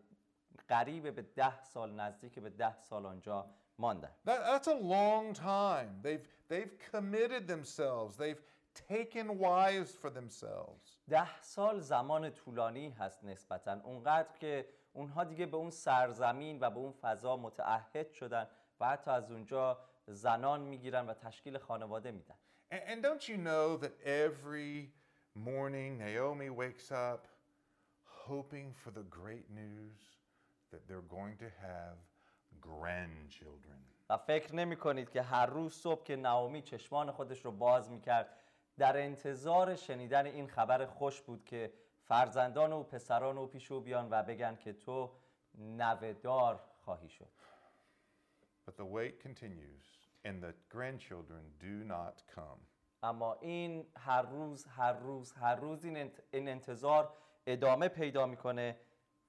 قریب 0.68 1.14
به 1.14 1.22
ده 1.22 1.62
سال 1.62 2.00
نزدیک 2.00 2.38
به 2.38 2.50
ده 2.50 2.80
سال 2.80 3.06
آنجا 3.06 3.50
ماندن 3.79 4.09
That, 4.25 4.39
that's 4.45 4.67
a 4.67 4.73
long 4.73 5.33
time. 5.33 5.89
They've, 6.01 6.27
they've 6.47 6.71
committed 6.91 7.47
themselves, 7.47 8.15
they've 8.17 8.41
taken 8.73 9.37
wives 9.39 9.91
for 9.91 10.09
themselves. 10.09 10.97
ده 11.09 11.41
سال 11.41 11.79
زمان 11.79 12.29
طولانی 12.29 12.89
هست 12.89 13.23
نسبتا 13.23 13.81
اونقدر 13.83 14.37
که 14.39 14.65
اونها 14.93 15.23
دیگه 15.23 15.45
به 15.45 15.57
اون 15.57 15.69
سرزمین 15.69 16.59
و 16.61 16.69
به 16.69 16.77
اون 16.77 16.91
فضا 16.91 17.37
متعهد 17.37 18.11
شدن 18.11 18.47
و 18.79 18.87
حتی 18.89 19.11
از 19.11 19.31
اونجا 19.31 19.79
زنان 20.07 20.61
میگیرن 20.61 21.05
و 21.07 21.13
تشکیل 21.13 21.57
خانواده 21.57 22.11
میدن 22.11 22.35
And, 22.71 22.81
and 22.87 23.03
don't 23.03 23.29
you 23.29 23.37
know 23.37 23.77
that 23.77 23.93
every 24.03 24.91
morning 25.35 25.97
Naomi 25.97 26.49
wakes 26.49 26.91
up 26.91 27.27
hoping 28.03 28.73
for 28.81 28.91
the 28.91 29.05
great 29.19 29.47
news 29.49 30.01
that 30.71 30.87
they're 30.87 31.09
going 31.17 31.37
to 31.37 31.49
have 31.61 31.97
grandchildren? 32.62 33.78
و 34.10 34.16
فکر 34.16 34.54
نمی 34.54 34.76
کنید 34.76 35.10
که 35.10 35.22
هر 35.22 35.46
روز 35.46 35.74
صبح 35.74 36.02
که 36.02 36.16
ناومی 36.16 36.62
چشمان 36.62 37.10
خودش 37.10 37.44
رو 37.44 37.52
باز 37.52 37.90
می‌کرد 37.90 38.28
در 38.78 38.96
انتظار 38.96 39.76
شنیدن 39.76 40.26
این 40.26 40.46
خبر 40.46 40.86
خوش 40.86 41.20
بود 41.20 41.44
که 41.44 41.72
فرزندان 42.04 42.72
و 42.72 42.82
پسران 42.82 43.38
او 43.38 43.46
پیش 43.46 43.72
او 43.72 43.80
بیان 43.80 44.08
و 44.10 44.22
بگن 44.22 44.56
که 44.56 44.72
تو 44.72 45.10
نوهدار 45.54 46.60
خواهی 46.80 47.08
شد 47.08 47.28
But 48.66 48.76
the 48.76 48.84
wait 48.84 49.18
continues, 49.28 49.86
and 50.24 50.42
the 50.42 50.52
grandchildren 50.74 51.44
do 51.60 51.84
not 51.84 52.22
come. 52.36 52.60
اما 53.02 53.34
این 53.34 53.86
هر 53.96 54.22
روز 54.22 54.66
هر 54.66 54.92
روز 54.92 55.32
هر 55.32 55.54
روز 55.54 55.84
این 55.84 56.12
انتظار 56.32 57.12
ادامه 57.46 57.88
پیدا 57.88 58.26
می‌کنه 58.26 58.76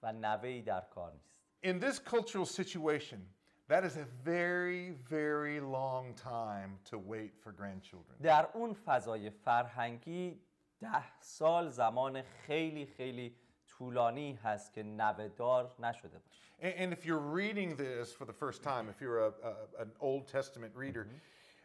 و 0.03 0.13
نوهی 0.13 0.61
در 0.61 0.81
کار 0.81 1.11
نیست 1.11 1.38
In 1.62 1.78
this 1.78 1.98
cultural 1.98 2.46
situation, 2.46 3.20
that 3.68 3.84
is 3.84 3.96
a 3.96 4.06
very, 4.22 4.90
very 5.08 5.60
long 5.60 6.14
time 6.14 6.78
to 6.90 6.98
wait 6.98 7.32
for 7.42 7.52
grandchildren. 7.52 8.18
در 8.22 8.48
اون 8.54 8.74
فضای 8.74 9.30
فرهنگی 9.30 10.40
ده 10.80 11.20
سال 11.20 11.70
زمان 11.70 12.22
خیلی 12.22 12.86
خیلی 12.86 13.36
طولانی 13.66 14.32
هست 14.34 14.72
که 14.72 14.82
نوهدار 14.82 15.74
نشده 15.78 16.18
باشه 16.18 16.44
And, 16.60 16.74
and 16.78 16.92
if 16.92 17.04
you're 17.06 17.18
reading 17.18 17.76
this 17.76 18.12
for 18.12 18.24
the 18.26 18.32
first 18.32 18.62
time, 18.62 18.88
if 18.88 19.00
you're 19.00 19.20
a, 19.26 19.32
a, 19.42 19.82
an 19.82 19.90
Old 20.00 20.28
Testament 20.28 20.72
reader, 20.76 21.08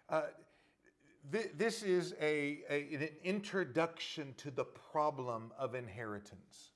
uh, 0.09 0.21
thi- 1.31 1.51
this 1.57 1.83
is 1.83 2.13
a, 2.19 2.59
a, 2.69 2.95
an 2.95 3.09
introduction 3.23 4.33
to 4.37 4.49
the 4.51 4.65
problem 4.65 5.51
of 5.57 5.75
inheritance. 5.75 6.71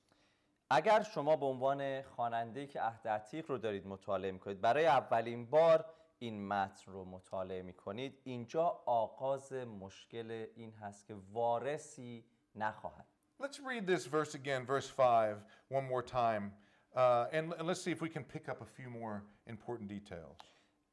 اگر 0.71 1.03
شما 1.03 1.35
به 1.35 1.45
عنوان 1.45 2.01
خواننده 2.01 2.67
که 2.67 2.81
عهد 2.81 3.07
عتیق 3.07 3.51
رو 3.51 3.57
دارید 3.57 3.87
مطالعه 3.87 4.31
می‌کنید 4.31 4.61
برای 4.61 4.85
اولین 4.85 5.45
بار 5.45 5.85
این 6.19 6.47
متن 6.47 6.91
رو 6.91 7.05
مطالعه 7.05 7.61
می‌کنید 7.61 8.21
اینجا 8.23 8.63
آغاز 8.85 9.53
مشکل 9.53 10.47
این 10.55 10.73
هست 10.73 11.05
که 11.05 11.15
وارثی 11.33 12.25
نخواهد 12.55 13.05
Let's 13.41 13.59
read 13.59 13.87
this 13.87 14.05
verse 14.05 14.35
again, 14.35 14.65
verse 14.65 14.89
5, 14.89 15.37
one 15.69 15.85
more 15.87 16.03
time. 16.03 16.51
Uh, 16.93 17.27
and, 17.31 17.53
and 17.57 17.65
let's 17.67 17.81
see 17.81 17.91
if 17.91 18.01
we 18.01 18.09
can 18.09 18.25
pick 18.25 18.49
up 18.49 18.59
a 18.61 18.65
few 18.65 18.89
more 18.89 19.23
important 19.47 19.87
details. 19.89 20.37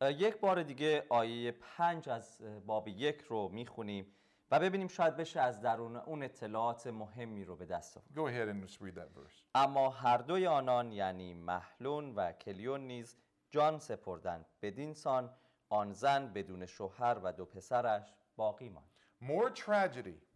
اه، 0.01 0.13
یک 0.13 0.41
بار 0.41 0.63
دیگه 0.63 1.07
آیه 1.09 1.53
پنج 1.53 2.09
از 2.09 2.43
اه، 2.43 2.61
باب 2.61 2.89
یک 2.89 3.21
رو 3.21 3.49
می‌خونیم 3.49 4.07
و 4.51 4.61
ببینیم 4.61 4.89
شاید 4.89 5.17
بشه 5.17 5.41
از 5.41 5.61
درون 5.61 5.97
اون 5.97 6.23
اطلاعات 6.23 6.87
مهمی 6.87 7.45
رو 7.45 7.57
به 7.57 7.67
دست 7.67 7.97
آورد. 7.97 8.15
Go 8.15 8.33
ahead 8.33 8.49
and 8.49 8.83
read 8.83 8.99
that 8.99 9.21
verse. 9.21 9.43
اما 9.55 9.91
هر 9.91 10.19
دوی 10.19 10.47
آنان 10.47 10.93
یعنی 10.93 11.35
محلون 11.35 12.15
و 12.15 12.33
کلیون 12.33 12.81
نیز 12.81 13.17
جان 13.51 13.79
سپردند. 13.79 14.47
بدین 14.63 14.95
سان 14.95 15.31
آن 15.69 15.93
زن 15.93 16.33
بدون 16.33 16.67
شوهر 16.67 17.19
و 17.23 17.33
دو 17.33 17.45
پسرش 17.45 18.15
باقی 18.37 18.69
ماند. 18.69 18.91
More 19.23 19.51
tragedy, 19.59 20.27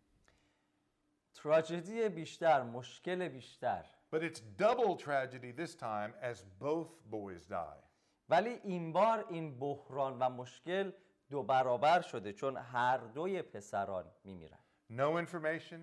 تراژدی 1.35 2.09
بیشتر 2.09 2.63
مشکل 2.63 3.29
بیشتر. 3.29 3.85
But 4.13 4.23
it's 4.23 4.41
double 4.59 4.97
tragedy 4.97 5.53
this 5.53 5.75
time 5.75 6.13
as 6.23 6.45
both 6.61 6.91
boys 7.11 7.47
die. 7.49 7.83
ولی 8.29 8.51
این 8.51 8.93
بار 8.93 9.25
این 9.29 9.59
بحران 9.59 10.19
و 10.19 10.29
مشکل 10.31 10.93
دو 11.31 11.43
برابر 11.43 12.01
شده 12.01 12.33
چون 12.33 12.57
هر 12.57 12.97
دوی 12.99 13.43
پسران 13.43 14.13
میمیرن 14.25 14.59
No 14.93 15.27
information, 15.27 15.81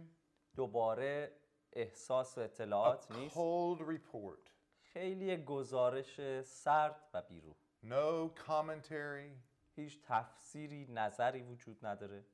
دوباره 0.56 1.32
احساس 1.74 2.38
و 2.38 2.42
a 2.42 2.44
اطلاعات 2.44 3.12
نیست 3.12 3.36
cold 3.36 3.80
report, 3.82 4.50
خیلی 4.94 5.38
گزارش 5.38 6.42
سرد 6.44 7.10
و 7.14 7.22
بیرو 7.22 7.56
no 7.84 8.40
commentary. 8.48 9.32
هیچ 9.76 10.02
تفسیری 10.04 10.88
نظری 10.90 11.42
وجود 11.42 11.86
نداره 11.86 12.26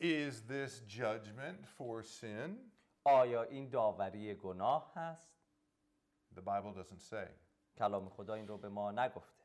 Is 0.00 0.34
this 0.48 0.80
judgment 0.98 1.66
for 1.78 2.02
sin? 2.02 2.50
آیا 3.04 3.42
این 3.42 3.68
داوری 3.68 4.34
گناه 4.34 4.92
هست 4.94 5.32
The 6.34 6.40
Bible 6.40 6.74
doesn't 6.82 7.02
say. 7.12 7.28
کلام 7.76 8.08
خدا 8.08 8.34
این 8.34 8.48
رو 8.48 8.58
به 8.58 8.68
ما 8.68 8.90
نگفته 8.92 9.40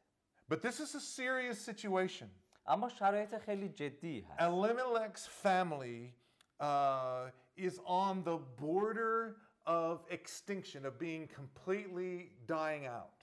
But 0.51 0.55
this 0.61 0.79
is 0.79 0.95
a 0.95 0.99
serious 0.99 1.59
situation. 1.71 2.44
اما 2.66 2.88
شرایط 2.88 3.38
خیلی 3.38 3.68
جدی 3.68 4.20
هست 4.20 4.40
Elimelech's 4.40 5.26
family 5.26 6.14
uh, 6.60 7.30
is 7.56 7.78
on 7.84 8.22
the 8.24 8.38
border 8.60 9.36
of 9.66 10.04
extinction, 10.10 10.86
of 10.86 10.98
being 10.98 11.28
completely 11.28 12.32
dying 12.46 12.86
out. 12.86 13.20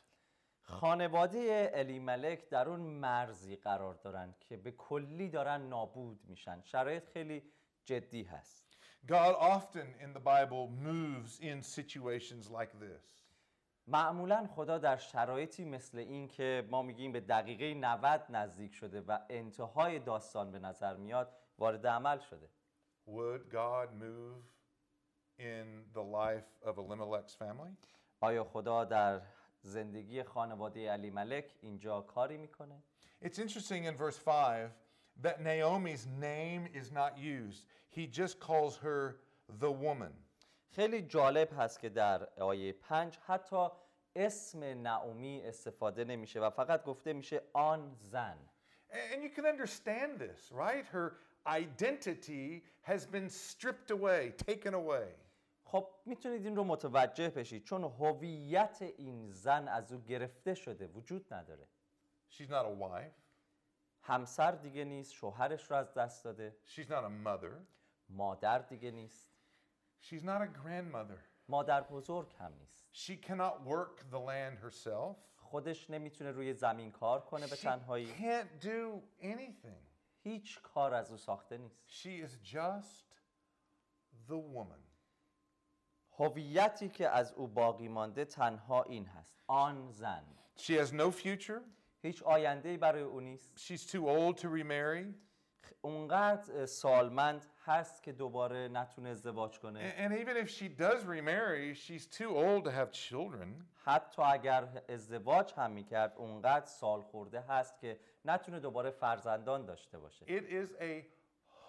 خانواده 0.62 1.72
الی 1.74 2.00
ملک 2.00 2.50
در 2.50 2.70
اون 2.70 2.80
مرزی 2.80 3.56
قرار 3.56 3.94
دارن 3.94 4.36
که 4.40 4.58
به 4.58 4.72
کلی 4.72 5.30
دارن 5.30 5.62
نابود 5.62 6.20
میشن 6.28 6.62
شرایط 6.62 7.10
خیلی 7.10 7.44
جدی 7.86 8.24
هست 8.24 8.64
God 9.08 9.36
often 9.40 9.88
in 10.04 10.12
the 10.14 10.20
Bible 10.20 10.70
moves 10.70 11.40
in 11.40 11.64
situations 11.64 12.50
like 12.50 12.74
this. 12.80 13.21
معمولا 13.87 14.47
خدا 14.47 14.79
در 14.79 14.97
شرایطی 14.97 15.65
مثل 15.65 15.99
این 15.99 16.29
که 16.29 16.69
ما 16.71 16.83
میگیم 16.83 17.13
به 17.13 17.21
دقیقه 17.21 17.75
90 17.75 18.27
نزدیک 18.31 18.75
شده 18.75 19.01
و 19.01 19.19
انتهای 19.31 19.99
داستان 19.99 20.53
به 20.53 20.59
نظر 20.59 20.97
میاد 20.97 21.33
وارد 21.59 21.87
عمل 21.87 22.19
شده 22.19 22.49
Would 23.07 23.51
God 23.51 23.89
move 24.01 24.45
in 25.39 25.67
the 25.95 26.03
life 26.03 26.69
of 26.69 26.79
Elimelech's 26.79 27.35
family? 27.35 27.77
آیا 28.21 28.45
خدا 28.45 28.85
در 28.85 29.23
زندگی 29.63 30.23
خانواده 30.23 30.91
علی 30.91 31.11
ملک 31.11 31.55
اینجا 31.61 32.01
کاری 32.01 32.37
می‌کنه؟ 32.37 32.83
It's 33.23 33.39
interesting 33.39 33.85
in 33.85 33.97
verse 33.97 34.19
5 34.19 34.71
that 35.21 35.41
Naomi's 35.41 36.07
name 36.07 36.69
is 36.75 36.91
not 36.91 37.19
used. 37.19 37.65
He 37.89 38.07
just 38.07 38.41
calls 38.41 38.77
her 38.77 39.21
the 39.61 39.71
woman. 39.71 40.13
خیلی 40.73 41.03
جالب 41.03 41.49
هست 41.59 41.81
که 41.81 41.89
در 41.89 42.25
آیه 42.25 42.73
پنج 42.73 43.19
حتی 43.27 43.69
اسم 44.17 44.65
نعومی 44.65 45.43
استفاده 45.45 46.05
نمیشه 46.05 46.41
و 46.41 46.51
فقط 46.51 46.85
گفته 46.85 47.13
میشه 47.13 47.43
آن 47.53 47.97
زن. 48.01 48.39
And 48.91 49.23
you 49.23 49.31
can 49.37 49.47
understand 49.47 50.19
this, 50.19 50.53
right? 50.53 50.85
Her 50.93 51.17
identity 51.47 52.65
has 52.83 53.07
been 53.07 53.29
stripped 53.29 53.91
away, 53.91 54.33
taken 54.47 54.75
away. 54.75 55.09
خب 55.65 55.89
می‌تونید 56.05 56.45
این 56.45 56.57
رو 56.57 56.65
متوجه 56.65 57.29
بشید. 57.29 57.65
چون 57.65 57.85
هویت 57.85 58.83
این 58.97 59.31
زن 59.31 59.69
از 59.69 59.93
او 59.93 60.01
گرفته 60.01 60.55
شده 60.55 60.87
وجود 60.87 61.35
نداره. 61.35 61.69
She's 62.31 62.49
not 62.49 62.65
a 62.67 62.83
wife, 62.83 63.23
همسر 64.03 64.53
دیگه 64.53 64.85
نیست 64.85 65.13
شوهرش 65.13 65.71
رو 65.71 65.77
از 65.77 65.95
دست 65.95 66.25
داده. 66.25 66.57
She's 66.67 66.87
not 66.87 67.05
a 67.05 67.27
mother, 67.27 67.55
مادر 68.09 68.59
دیگه 68.59 68.91
نیست. 68.91 69.32
She's 70.03 70.23
not 70.23 70.41
a 70.43 70.47
grandmother. 70.63 71.19
مادر 71.49 71.81
بزرگ 71.81 72.35
هم 72.39 72.53
نیست 72.61 72.87
She 72.93 73.17
cannot 73.27 73.67
work 73.67 74.01
the 74.11 74.19
land 74.19 74.59
herself. 74.59 75.17
خودش 75.37 75.91
نمی‌تونه 75.91 76.31
روی 76.31 76.55
زمین 76.55 76.91
کار 76.91 77.21
کنه 77.21 77.47
به 77.47 77.57
She 77.57 77.63
تنهایی 77.63 78.07
can't 78.15 78.65
do 78.65 79.01
anything. 79.23 79.83
هیچ 80.21 80.63
کار 80.63 80.95
از 80.95 81.11
او 81.11 81.17
ساخته 81.17 81.59
نیست 81.59 81.83
She 81.89 82.27
is 82.27 82.55
just 82.55 83.17
the 84.29 84.39
woman. 84.57 84.83
هویتی 86.19 86.89
که 86.89 87.09
از 87.09 87.33
او 87.33 87.49
باقی 87.49 87.89
مانده 87.89 88.25
تنها 88.25 88.83
این 88.83 89.07
هست 89.07 89.43
آن 89.47 89.91
زن 89.91 90.25
She 90.57 90.73
has 90.85 90.93
no 90.93 91.11
future. 91.11 91.61
هیچ 92.03 92.23
آینده 92.23 92.77
برای 92.77 93.03
او 93.03 93.21
نیست 93.21 93.53
She's 93.57 93.91
too 93.91 94.07
old 94.09 94.41
to 94.41 94.45
remarry. 94.49 95.15
اونقدر 95.83 96.67
سالمند 96.67 97.47
هست 97.66 98.04
که 98.04 98.12
دوباره 98.12 98.68
نتونه 98.68 99.10
ازدواج 99.10 99.56
A- 99.56 99.60
کنه 99.60 100.08
And 100.08 100.12
even 100.28 100.46
if 100.48 100.50
she 100.50 100.68
does 100.82 101.04
remarry, 101.06 101.74
she's 101.74 102.06
too 102.18 102.36
old 102.38 102.64
to 102.66 102.72
have 102.72 102.92
children. 102.92 103.66
حتی 103.86 104.22
اگر 104.22 104.84
ازدواج 104.90 105.54
هم 105.58 105.72
میکرد 105.72 106.14
اونقدر 106.18 106.66
سال 106.66 107.02
خورده 107.02 107.42
هست 107.42 107.80
که 107.80 108.00
نتونه 108.26 108.60
دوباره 108.60 108.90
فرزندان 108.92 109.66
داشته 109.66 109.98
باشه 110.00 110.26
It 110.26 110.44
is 110.66 110.72
a 110.82 111.04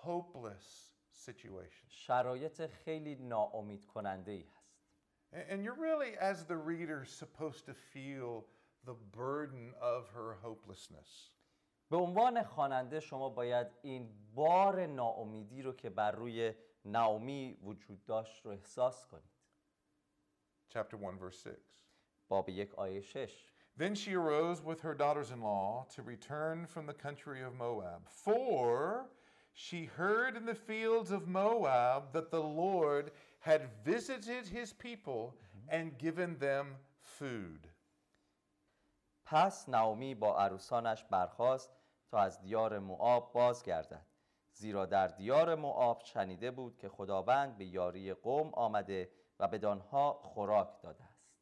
hopeless 0.07 0.93
situation. 1.27 1.89
شرایط 1.89 2.67
خیلی 2.67 3.15
ناامید 3.15 3.85
کننده 3.87 4.33
ای 4.33 4.45
هست 4.57 4.79
A- 5.33 5.51
And 5.53 5.63
you're 5.65 5.81
really, 5.89 6.17
as 6.33 6.45
the 6.47 6.57
reader, 6.57 7.05
supposed 7.05 7.67
to 7.67 7.75
feel 7.95 8.45
the 8.87 8.97
burden 9.17 9.75
of 9.95 10.03
her 10.17 10.31
hopelessness. 10.47 11.11
به 11.94 12.00
عنوان 12.00 12.44
خواننده 12.44 13.00
شما 13.00 13.30
باید 13.30 13.68
این 13.82 14.10
بار 14.36 14.86
ناامیدی 14.86 15.62
رو 15.62 15.74
که 15.74 15.90
بر 15.90 16.12
روی 16.12 16.54
ناامی 16.86 17.58
وجود 17.64 18.06
داشت 18.06 18.46
رو 18.46 18.52
احساس 18.52 19.08
کنید 19.08 19.34
Chapter 20.70 20.98
1, 20.98 21.20
verse 21.20 21.44
6. 21.44 21.50
باب 22.30 22.50
یک 22.50 22.76
آیه 22.76 23.02
شش 23.02 23.46
Then 23.78 23.96
she 23.96 24.14
arose 24.16 24.62
with 24.64 24.82
her 24.82 24.96
daughters 24.96 25.32
in 25.32 25.42
law 25.42 25.86
to 25.96 26.02
return 26.02 26.66
from 26.66 26.88
the 26.88 26.94
country 27.06 27.44
of 27.44 27.54
Moab. 27.54 28.02
For 28.10 29.06
she 29.54 29.86
heard 29.86 30.36
in 30.36 30.46
the 30.46 30.62
fields 30.70 31.12
of 31.12 31.28
Moab 31.28 32.12
that 32.14 32.32
the 32.32 32.46
Lord 32.64 33.12
had 33.40 33.62
visited 33.86 34.48
his 34.48 34.74
people 34.74 35.24
and 35.70 36.00
given 36.00 36.40
them 36.40 36.66
food. 37.04 37.68
پس 39.26 39.70
نعومی 39.70 40.16
با 40.16 40.38
عروسانش 40.38 41.04
برخاست 41.04 41.83
تا 42.14 42.20
از 42.20 42.42
دیار 42.42 42.80
موآب 42.80 43.34
بازگردد. 43.34 44.06
زیرا 44.52 44.86
در 44.86 45.08
دیار 45.08 45.56
موآب 45.56 46.02
شنیده 46.06 46.52
بود 46.52 46.78
که 46.78 46.90
خداوند 46.90 47.58
به 47.58 47.66
یاری 47.66 48.14
قوم 48.14 48.54
آمده 48.54 49.10
و 49.40 49.48
بدانها 49.48 50.14
خوراک 50.14 50.82
داده 50.82 51.04
است. 51.04 51.34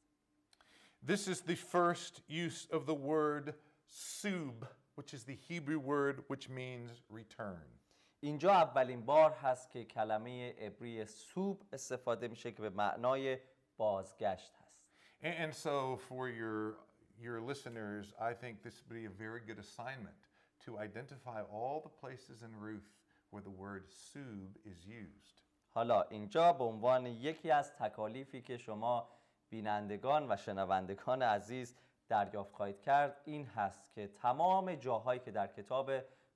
This 1.05 1.27
is 1.27 1.41
the 1.41 1.55
first 1.55 2.21
use 2.29 2.67
of 2.71 2.85
the 2.85 2.93
word 2.93 3.53
sub, 3.85 4.65
which 4.95 5.13
is 5.13 5.23
the 5.23 5.35
Hebrew 5.49 5.79
word 5.79 6.23
which 6.29 6.49
means 6.49 7.01
return. 7.09 7.79
اینجا 8.19 8.51
اولین 8.51 9.05
بار 9.05 9.31
هست 9.31 9.69
که 9.69 9.85
کلمه 9.85 10.55
عبری 10.59 11.05
سوب 11.05 11.63
استفاده 11.73 12.27
میشه 12.27 12.51
که 12.51 12.61
به 12.61 12.69
معنای 12.69 13.37
بازگشت 13.77 14.53
هست. 14.55 14.87
And, 15.23 15.33
and 15.43 15.55
so, 15.55 15.99
for 16.09 16.29
your, 16.29 16.75
your 17.19 17.41
listeners, 17.41 18.13
I 18.19 18.33
think 18.33 18.63
this 18.63 18.75
would 18.81 18.95
be 19.01 19.05
a 19.05 19.09
very 19.09 19.41
good 19.47 19.59
assignment. 19.59 20.30
to 20.64 20.78
identify 20.78 21.42
all 21.42 21.80
the 21.80 21.96
places 22.00 22.42
in 22.42 22.52
Ruth 22.60 22.90
where 23.30 23.42
the 23.42 23.50
word 23.50 23.84
sub 23.88 24.56
is 24.64 24.86
used. 24.86 25.42
حالا 25.74 26.02
اینجا 26.02 26.52
به 26.52 26.64
عنوان 26.64 27.06
یکی 27.06 27.50
از 27.50 27.72
تکالیفی 27.74 28.42
که 28.42 28.56
شما 28.56 29.08
بینندگان 29.50 30.32
و 30.32 30.36
شنوندگان 30.36 31.22
عزیز 31.22 31.76
دریافت 32.08 32.52
خواهید 32.52 32.80
کرد 32.80 33.20
این 33.24 33.46
هست 33.46 33.92
که 33.92 34.06
تمام 34.06 34.74
جاهایی 34.74 35.20
که 35.20 35.30
در 35.30 35.46
کتاب 35.46 35.90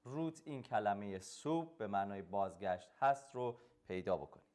روت 0.04 0.42
این 0.44 0.62
کلمه 0.62 1.18
سوب 1.18 1.78
به 1.78 1.86
معنای 1.86 2.22
بازگشت 2.22 2.88
هست 3.00 3.34
رو 3.34 3.60
پیدا 3.88 4.16
بکنید 4.16 4.50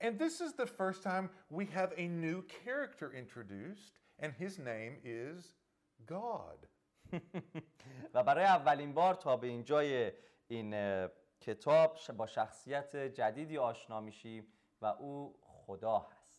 And 0.00 0.18
this 0.18 0.40
is 0.40 0.54
the 0.54 0.66
first 0.66 1.04
time 1.04 1.30
we 1.48 1.64
have 1.66 1.92
a 1.96 2.08
new 2.08 2.42
character 2.64 3.12
introduced, 3.12 4.00
and 4.18 4.32
his 4.32 4.58
name 4.58 4.96
is 5.04 5.54
God. 6.06 6.58
و 8.13 8.23
برای 8.23 8.45
اولین 8.45 8.93
بار 8.93 9.13
تا 9.15 9.37
به 9.37 9.47
اینجای 9.47 10.11
این 10.47 11.07
کتاب 11.41 11.97
با 12.17 12.27
شخصیت 12.27 12.95
جدیدی 12.95 13.57
آشنا 13.57 14.01
میشیم 14.01 14.47
و 14.81 14.85
او 14.85 15.35
خدا 15.41 15.99
هست 15.99 16.37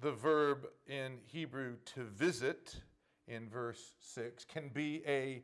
The 0.00 0.12
verb 0.12 0.68
in 0.86 1.18
Hebrew 1.34 1.76
to 1.94 2.04
visit 2.04 2.82
in 3.26 3.48
verse 3.50 3.94
6 4.00 4.44
can 4.44 4.68
be 4.68 5.02
a 5.06 5.42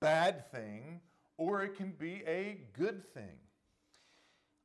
bad 0.00 0.50
thing 0.50 1.00
or 1.38 1.62
it 1.62 1.74
can 1.76 1.92
be 1.92 2.22
a 2.26 2.58
good 2.78 3.00
thing. 3.14 3.38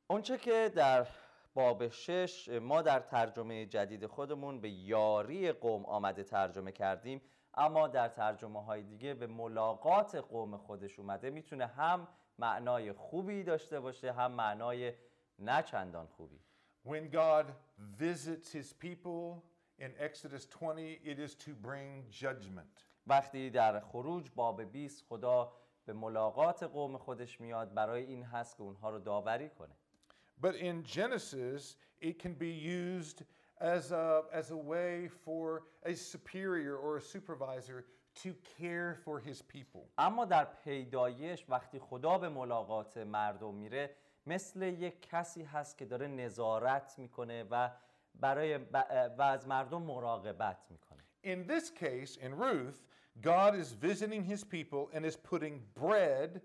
اونچه 0.06 0.38
که 0.38 0.72
در 0.74 1.06
باب 1.54 1.88
شش 1.88 2.48
ما 2.48 2.82
در 2.82 3.00
ترجمه 3.00 3.66
جدید 3.66 4.06
خودمون 4.06 4.60
به 4.60 4.70
یاری 4.70 5.52
قوم 5.52 5.86
آمده 5.86 6.24
ترجمه 6.24 6.72
کردیم 6.72 7.20
اما 7.54 7.88
در 7.88 8.08
ترجمه 8.08 8.64
های 8.64 8.82
دیگه 8.82 9.14
به 9.14 9.26
ملاقات 9.26 10.14
قوم 10.14 10.56
خودش 10.56 10.98
اومده. 10.98 11.30
می‌تونه 11.30 11.66
هم 11.66 12.08
معنای 12.38 12.92
خوبی 12.92 13.42
داشته 13.42 13.80
باشه 13.80 14.12
هم 14.12 14.32
معنای 14.32 14.92
نه 15.38 15.62
چندان 15.62 16.06
خوبی. 16.06 16.40
When 16.84 17.12
God 17.12 17.46
visits 17.78 18.52
his 18.52 18.72
people 18.72 19.42
in 19.78 19.90
Exodus 19.98 20.46
20, 20.46 21.00
it 21.04 21.18
is 21.18 21.34
to 21.34 21.50
bring 21.54 22.04
judgment. 22.10 22.84
وقتی 23.06 23.50
در 23.50 23.80
خروج 23.80 24.30
باب 24.34 24.62
20 24.62 25.04
خدا 25.08 25.52
به 25.84 25.92
ملاقات 25.92 26.62
قوم 26.62 26.98
خودش 26.98 27.40
میاد 27.40 27.74
برای 27.74 28.02
این 28.02 28.22
هست 28.22 28.56
که 28.56 28.62
اونها 28.62 28.90
رو 28.90 28.98
داوری 28.98 29.48
کنه. 29.48 29.74
But 30.42 30.54
in 30.54 30.82
Genesis, 30.82 31.76
it 32.00 32.18
can 32.22 32.34
be 32.34 32.52
used 32.52 33.24
as 33.61 33.91
a, 33.91 34.23
as 34.31 34.51
a 34.51 34.55
way 34.57 35.07
for 35.07 35.63
a 35.85 35.93
superior 35.93 36.75
or 36.77 36.97
a 36.97 37.01
supervisor 37.01 37.85
to 38.23 38.29
care 38.59 38.95
for 39.05 39.19
his 39.19 39.41
people. 39.41 39.81
اما 39.97 40.25
در 40.25 40.45
پیدایش 40.45 41.45
وقتی 41.49 41.79
خدا 41.79 42.17
به 42.17 42.29
ملاقات 42.29 42.97
مردم 42.97 43.53
میره 43.55 43.95
مثل 44.25 44.61
یک 44.61 45.01
کسی 45.09 45.43
هست 45.43 45.77
که 45.77 45.85
داره 45.85 46.07
نظارت 46.07 46.99
میکنه 46.99 47.43
و 47.51 47.69
برای 48.15 48.57
ب- 48.57 49.15
و 49.17 49.21
از 49.21 49.47
مردم 49.47 49.81
مراقبت 49.81 50.57
میکنه 50.69 51.03
In 51.25 51.47
this 51.47 51.69
case, 51.69 52.17
in 52.17 52.33
Ruth, 52.35 52.79
God 53.21 53.55
is 53.55 53.73
visiting 53.73 54.23
his 54.23 54.43
people 54.43 54.89
and 54.93 55.05
is 55.05 55.15
putting 55.15 55.61
bread 55.75 56.41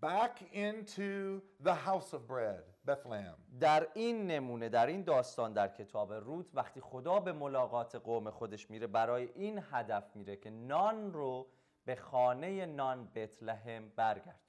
back 0.00 0.34
into 0.52 1.40
the 1.62 1.74
house 1.74 2.12
of 2.12 2.26
bread, 2.26 2.62
Bethlehem. 2.87 3.59
در 3.59 3.87
این 3.93 4.27
نمونه 4.27 4.69
در 4.69 4.87
این 4.87 5.03
داستان 5.03 5.53
در 5.53 5.67
کتاب 5.67 6.13
رود 6.13 6.49
وقتی 6.53 6.81
خدا 6.81 7.19
به 7.19 7.33
ملاقات 7.33 7.95
قوم 7.95 8.29
خودش 8.29 8.69
میره 8.71 8.87
برای 8.87 9.29
این 9.35 9.63
هدف 9.71 10.15
میره 10.15 10.35
که 10.35 10.49
نان 10.49 11.13
رو 11.13 11.47
به 11.85 11.95
خانه 11.95 12.65
نان 12.65 13.11
بتلهم 13.15 13.89
برگردونه 13.95 14.47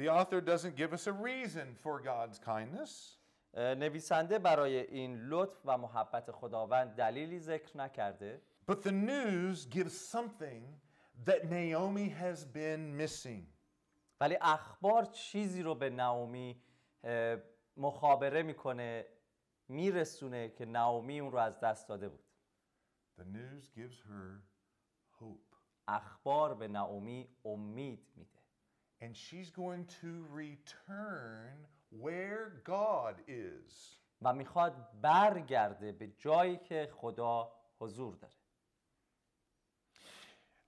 The 0.00 0.08
author 0.08 0.40
doesn't 0.40 0.74
give 0.76 0.92
us 0.94 1.06
a 1.06 1.12
reason 1.12 1.76
for 1.84 2.00
God's 2.00 2.38
kindness. 2.38 3.18
نویسنده 3.54 4.38
برای 4.38 4.76
این 4.76 5.16
لطف 5.28 5.58
و 5.64 5.78
محبت 5.78 6.30
خداوند 6.30 6.96
دلیلی 6.96 7.38
ذکر 7.38 7.76
نکرده 7.78 8.42
But 8.70 8.82
the 8.82 8.92
news 8.92 9.66
gives 9.66 9.94
something 10.12 10.62
that 11.26 11.50
Naomi 11.50 12.08
has 12.08 12.44
been 12.44 12.96
missing. 12.96 13.42
ولی 14.20 14.38
اخبار 14.40 15.04
چیزی 15.04 15.62
رو 15.62 15.74
به 15.74 15.90
نعومی 15.90 16.62
مخابره 17.76 18.42
می‌کنه 18.42 19.06
میرسونه 19.68 20.48
که 20.48 20.64
نعومی 20.66 21.20
اون 21.20 21.32
رو 21.32 21.38
از 21.38 21.60
دست 21.60 21.88
داده 21.88 22.08
بود 22.08 22.24
The 23.18 23.24
news 23.24 23.64
gives 23.76 23.98
her 24.08 24.42
hope. 25.20 25.56
اخبار 25.88 26.54
به 26.54 26.68
نعومی 26.68 27.28
امید 27.44 28.12
میده 28.16 28.38
And 29.00 29.16
she's 29.16 29.50
going 29.50 29.84
to 30.00 30.10
return 30.42 31.66
where 32.02 32.62
God 32.64 33.28
is. 33.28 33.96
و 34.22 34.32
می‌خواد 34.32 35.00
برگرده 35.00 35.92
به 35.92 36.08
جایی 36.08 36.56
که 36.56 36.90
خدا 36.92 37.52
حضور 37.78 38.16
داره 38.16 38.41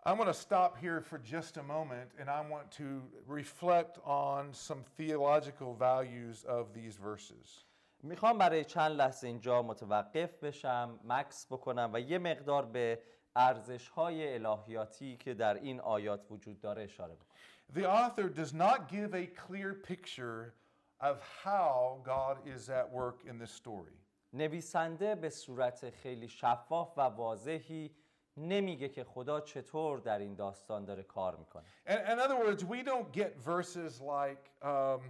I 0.06 0.14
want 0.14 0.28
to 0.28 0.34
stop 0.34 0.78
here 0.78 1.02
for 1.02 1.18
just 1.18 1.58
a 1.58 1.64
moment 1.64 2.10
and 2.20 2.30
I 2.30 2.42
want 2.54 2.72
to 2.82 2.88
reflect 3.28 4.00
on 4.06 4.54
some 4.54 4.82
theological 4.98 5.76
values 5.76 6.46
of 6.48 6.74
these 6.74 6.96
verses. 6.96 7.66
میخوام 8.04 8.38
برای 8.38 8.66
چند 8.66 8.92
لحظه 8.92 9.28
اینجا 9.28 9.62
متوقف 9.62 10.44
بشم 10.44 11.00
مکس 11.04 11.48
بکنم 11.52 11.90
و 11.94 12.00
یه 12.00 12.18
مقدار 12.18 12.66
به 12.66 13.00
ارزش 13.36 13.90
های 13.90 14.34
الهیاتی 14.34 15.18
که 15.18 15.34
در 15.34 15.54
این 15.54 15.80
آیات 15.80 16.32
وجود 16.32 16.62
داره 16.62 16.84
اشاره 16.84 17.16
بکنم 17.16 17.30
The 17.74 17.86
author 17.86 18.30
does 18.30 18.54
not 18.54 18.90
give 18.90 19.14
a 19.14 19.28
clear 19.48 19.74
picture 19.74 20.54
of 21.00 21.22
how 21.44 22.02
God 22.04 22.38
is 22.56 22.70
at 22.70 22.92
work 22.92 23.20
in 23.30 23.38
this 23.38 23.52
story. 23.52 24.00
نویسنده 24.34 25.16
به 25.16 25.30
صورت 25.30 25.90
خیلی 25.90 26.28
شفاف 26.28 26.98
و 26.98 27.02
واضحی 27.02 27.92
نمیگه 28.37 28.89
که 28.89 29.05
خدا 29.05 29.41
چطور 29.41 29.99
در 29.99 30.19
این 30.19 30.35
داستان 30.35 30.85
داره 30.85 31.03
کار 31.03 31.37
می‌کنه. 31.37 31.65
In, 31.87 31.93
in 31.93 32.19
other 32.19 32.37
words, 32.47 32.65
we 32.65 32.83
don't 32.83 33.13
get 33.13 33.39
verses 33.39 34.01
like, 34.01 34.45
um, 34.63 35.01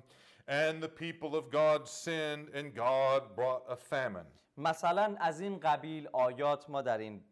and 0.48 0.82
the 0.82 0.88
people 0.88 1.34
of 1.40 1.50
God 1.50 1.88
sinned 1.88 2.48
and 2.54 2.74
God 2.74 3.22
brought 3.37 3.64
a 3.68 3.76
famine. 3.76 4.26
مثلا 4.56 5.16
از 5.20 5.40
این 5.40 5.60
قبیل 5.60 6.08
آیات 6.12 6.70
ما 6.70 6.82
در 6.82 6.98
این 6.98 7.24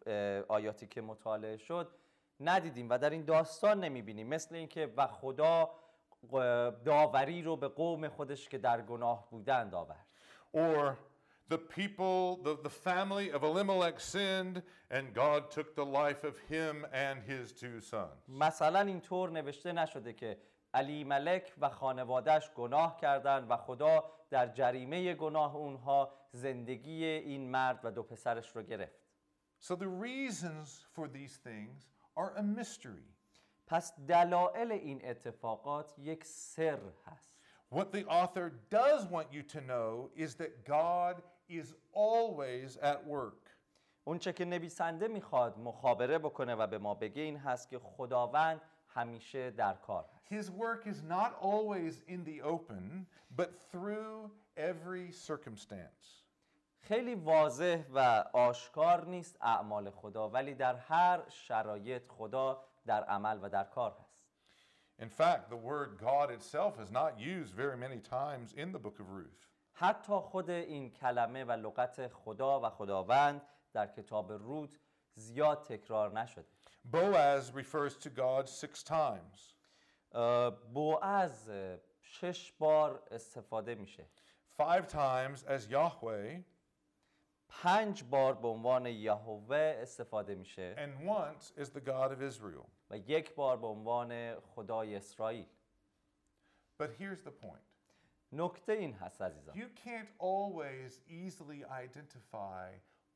آیاتی 0.49 0.87
که 0.87 1.01
مطالعه 1.01 1.57
شد 1.57 1.89
ندیدیم 2.41 2.91
و 2.91 2.99
در 2.99 3.11
این 3.11 3.25
داستان 3.25 3.85
نمی‌بینیم. 3.85 4.29
مثل 4.29 4.55
اینکه 4.55 4.93
و 4.97 5.07
خدا 5.07 5.71
داوری 6.85 7.43
رو 7.43 7.57
به 7.57 7.69
قوم 7.69 8.09
خودش 8.09 8.49
که 8.49 8.59
در 8.59 8.81
گناه 8.83 9.31
بودند 9.31 9.75
آورد. 9.75 10.07
Or 10.55 10.97
the 11.52 11.58
people, 11.58 12.40
the, 12.44 12.58
the 12.62 12.70
family 12.70 13.32
of 13.32 13.44
Elimelech 13.44 14.00
sinned 14.00 14.62
and 14.92 15.14
God 15.14 15.50
took 15.50 15.76
the 15.76 15.86
life 15.86 16.24
of 16.24 16.38
him 16.50 16.86
and 16.94 17.22
his 17.24 17.54
two 17.54 17.80
sons. 17.80 18.28
مثلا 18.28 18.82
اینطور 18.82 19.30
نوشته 19.30 19.72
نشده 19.72 20.14
که 20.14 20.38
علی 20.74 21.04
ملک 21.04 21.54
و 21.62 21.70
خانوادهش 21.70 22.50
گناه 22.56 22.98
کردند 22.98 23.52
و 23.52 23.58
خدا 23.58 24.04
در 24.30 24.48
جریمه 24.48 25.14
گناه 25.14 25.56
اونها 25.56 26.14
زندگی 26.32 27.06
این 27.06 27.50
مرد 27.52 27.80
و 27.84 27.92
دو 27.92 28.04
پسرش 28.04 28.56
رو 28.56 28.64
گرفت 28.64 29.08
So 29.60 29.76
the 29.76 29.88
reasons 29.88 30.86
for 30.94 31.08
these 31.08 31.38
things 31.38 31.90
are 32.16 32.34
a 32.38 32.44
mystery. 32.44 33.14
پس 33.68 33.94
دلایل 34.08 34.72
این 34.72 35.10
اتفاقات 35.10 35.94
یک 36.00 36.26
سر 36.26 36.80
هست 37.06 37.38
What 37.70 37.92
the 37.92 38.06
author 38.06 38.52
does 38.70 39.06
want 39.08 39.28
you 39.34 39.44
to 39.44 39.60
know 39.60 40.10
is 40.16 40.36
that 40.36 40.66
God 40.66 41.22
is 41.50 41.74
always 41.94 42.78
at 42.82 43.06
work. 43.08 43.48
اونچه 44.04 44.34
که 44.34 44.46
نویسنده 44.46 45.08
میخواد 45.08 45.60
مخابره 45.60 46.18
بکنه 46.18 46.56
و 46.56 46.68
به 46.68 46.78
ما 46.78 46.94
بگه 46.94 47.22
این 47.22 47.38
هست 47.38 47.70
که 47.70 47.80
خداوند 47.80 48.62
همیشه 48.88 49.52
در 49.52 49.74
کار 49.74 50.06
هست 50.16 50.28
His 50.34 50.52
work 50.52 50.88
is 50.88 51.02
not 51.04 51.32
always 51.42 52.02
in 52.08 52.24
the 52.24 52.42
open, 52.42 53.06
but 53.38 53.50
through 53.72 54.32
every 54.58 55.12
circumstance. 55.12 56.24
خیلی 56.80 57.16
واضح 57.16 57.84
و 57.94 58.00
آشکار 58.34 59.06
نیست 59.06 59.38
اعمال 59.42 59.90
خدا 59.90 60.30
ولی 60.30 60.56
در 60.56 60.76
هر 60.76 61.30
شرایط 61.30 62.08
خدا 62.08 62.64
در 62.86 63.04
عمل 63.04 63.40
و 63.42 63.50
در 63.50 63.64
کار 63.64 63.92
هست 63.92 64.08
In 65.00 65.10
fact, 65.10 65.50
the 65.50 65.56
word 65.56 66.00
God 66.00 66.32
itself 66.32 66.80
is 66.80 66.92
not 66.92 67.20
used 67.20 67.54
very 67.54 67.78
many 67.78 68.00
times 68.00 68.54
in 68.54 68.72
the 68.72 68.80
book 68.80 69.00
of 69.00 69.10
Ruth. 69.10 69.51
حتی 69.73 70.13
خود 70.13 70.51
این 70.51 70.91
کلمه 70.91 71.45
و 71.45 71.51
لغت 71.53 72.09
خدا 72.09 72.61
و 72.61 72.71
خداوند 72.71 73.43
در 73.73 73.87
کتاب 73.87 74.33
رود 74.33 74.79
زیاد 75.15 75.63
تکرار 75.63 76.21
نشده. 76.21 76.47
Boaz 76.93 77.53
refers 77.55 77.95
to 77.97 78.09
God 78.11 78.49
six 78.49 78.83
times. 78.83 79.55
بوعز 80.73 81.49
اه، 81.49 81.79
شش 82.03 82.53
بار 82.53 83.03
استفاده 83.11 83.75
میشه. 83.75 84.07
Five 84.59 84.87
times 84.87 85.45
as 85.45 85.71
Yahweh, 85.71 86.43
پنج 87.49 88.05
بار 88.05 88.35
به 88.35 88.49
عنوان 88.49 88.87
یهوه 88.87 89.79
استفاده 89.83 90.35
میشه. 90.35 90.75
And 90.77 91.09
once 91.09 91.61
as 91.61 91.69
the 91.69 91.81
God 91.81 92.13
of 92.13 92.23
Israel. 92.23 92.69
و 92.91 92.99
یک 92.99 93.35
بار 93.35 93.57
به 93.57 93.67
عنوان 93.67 94.41
خدای 94.41 94.97
اسرائیل. 94.97 95.47
But 96.79 96.91
here's 96.99 97.23
the 97.23 97.31
point. 97.31 97.72
نکته 98.33 98.73
این 98.73 98.93
هست 98.93 99.23
عزیزان 99.23 99.57
you 99.57 99.69
can't 99.87 100.09
always 100.19 101.01
easily 101.09 101.65
identify 101.65 102.67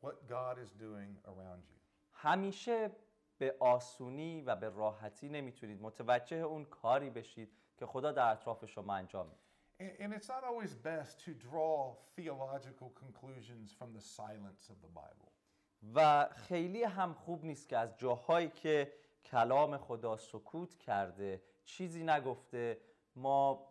what 0.02 0.28
God 0.28 0.58
is 0.64 0.70
doing 0.70 1.16
around 1.26 1.62
you. 1.70 1.80
همیشه 2.12 2.90
به 3.38 3.56
آسونی 3.60 4.42
و 4.42 4.56
به 4.56 4.68
راحتی 4.68 5.28
نمی‌تونید 5.28 5.82
متوجه 5.82 6.36
اون 6.36 6.64
کاری 6.64 7.10
بشید 7.10 7.52
که 7.76 7.86
خدا 7.86 8.12
در 8.12 8.32
اطراف 8.32 8.64
شما 8.64 8.94
انجام 8.94 9.26
میده 9.26 9.46
And, 9.78 10.14
it's 10.14 10.28
not 10.28 10.42
always 10.50 10.72
best 10.74 11.20
to 11.26 11.32
draw 11.34 11.94
theological 12.16 12.88
conclusions 13.02 13.74
from 13.78 13.92
the 13.92 14.00
silence 14.00 14.70
of 14.70 14.80
the 14.80 14.88
Bible. 14.88 15.30
و 15.94 16.28
خیلی 16.36 16.82
هم 16.82 17.14
خوب 17.14 17.44
نیست 17.44 17.68
که 17.68 17.78
از 17.78 17.96
جاهایی 17.96 18.48
که 18.48 18.92
کلام 19.24 19.78
خدا 19.78 20.16
سکوت 20.16 20.74
کرده 20.74 21.42
چیزی 21.64 22.04
نگفته 22.04 22.80
ما 23.16 23.68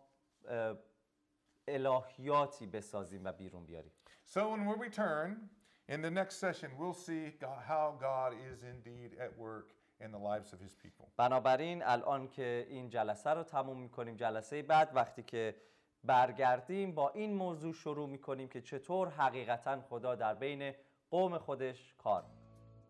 الهیاتی 1.68 2.66
بسازیم 2.66 3.24
و 3.24 3.32
بیرون 3.32 3.66
بیاریم. 3.66 3.92
So 4.34 4.38
when 4.38 4.66
we 4.66 4.74
return 4.88 5.50
in 5.88 6.02
the 6.02 6.10
next 6.10 6.36
session, 6.36 6.70
we'll 6.78 7.00
see 7.08 7.32
how 7.72 7.86
God 8.00 8.32
is 8.52 8.62
indeed 8.62 9.10
at 9.20 9.32
work 9.38 9.68
in 10.00 10.10
the 10.10 10.18
lives 10.18 10.52
of 10.52 10.60
his 10.60 10.74
people. 10.74 11.06
بنابراین 11.16 11.82
الان 11.82 12.28
که 12.28 12.66
این 12.70 12.88
جلسه 12.88 13.30
رو 13.30 13.42
تموم 13.42 13.80
می‌کنیم 13.80 14.16
جلسه 14.16 14.62
بعد 14.62 14.90
وقتی 14.94 15.22
که 15.22 15.56
برگردیم 16.04 16.94
با 16.94 17.10
این 17.10 17.34
موضوع 17.34 17.72
شروع 17.72 18.08
می‌کنیم 18.08 18.48
که 18.48 18.60
چطور 18.60 19.08
حقیقتا 19.08 19.80
خدا 19.80 20.14
در 20.14 20.34
بین 20.34 20.74
قوم 21.10 21.38
خودش 21.38 21.94
کار 21.98 22.24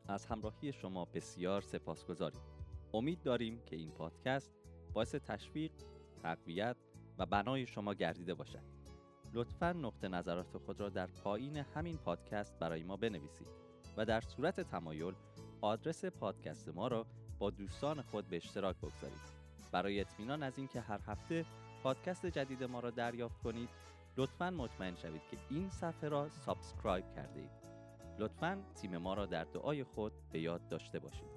از 0.09 0.27
همراهی 0.27 0.73
شما 0.73 1.05
بسیار 1.05 1.61
سپاسگزاریم. 1.61 2.41
امید 2.95 3.23
داریم 3.23 3.63
که 3.67 3.77
این 3.77 3.91
پادکست 3.91 4.53
باعث 4.93 5.15
تشویق 5.15 5.73
تقویت 6.23 6.77
و 7.19 7.27
بنای 7.27 7.67
شما 7.67 7.95
گردیده 7.95 8.35
باشد. 8.35 8.63
لطفا 9.35 9.73
نقطه 9.73 10.09
نظرات 10.09 10.59
خود 10.59 10.81
را 10.81 10.89
در 10.89 11.07
پایین 11.07 11.57
همین 11.57 11.97
پادکست 11.97 12.59
برای 12.59 12.83
ما 12.83 12.97
بنویسید 12.97 13.49
و 13.97 14.05
در 14.05 14.21
صورت 14.21 14.61
تمایل 14.61 15.15
آدرس 15.61 16.05
پادکست 16.05 16.69
ما 16.69 16.89
را 16.89 17.07
با 17.39 17.51
دوستان 17.51 18.03
خود 18.03 18.29
به 18.29 18.37
اشتراک 18.37 18.77
بگذارید. 18.77 19.47
برای 19.73 20.01
اطمینان 20.01 20.43
از 20.43 20.59
اینکه 20.59 20.81
هر 20.81 21.01
هفته 21.07 21.45
پادکست 21.83 22.27
جدید 22.27 22.65
ما 22.65 22.81
را 22.81 22.91
دریافت 22.91 23.43
کنید 23.43 23.69
لطفا 24.17 24.51
مطمئن 24.51 24.95
شوید 24.95 25.23
که 25.31 25.37
این 25.51 25.71
صفحه 25.71 26.09
را 26.09 26.29
سابسکرایب 26.29 27.05
کرده 27.17 27.41
اید. 27.41 27.51
لطفا 28.19 28.63
تیم 28.75 28.97
ما 28.97 29.15
را 29.15 29.27
در 29.27 29.45
دعای 29.45 29.85
خود 29.85 30.13
به 30.33 30.41
یاد 30.41 30.69
داشته 30.69 30.99
باشید. 30.99 31.36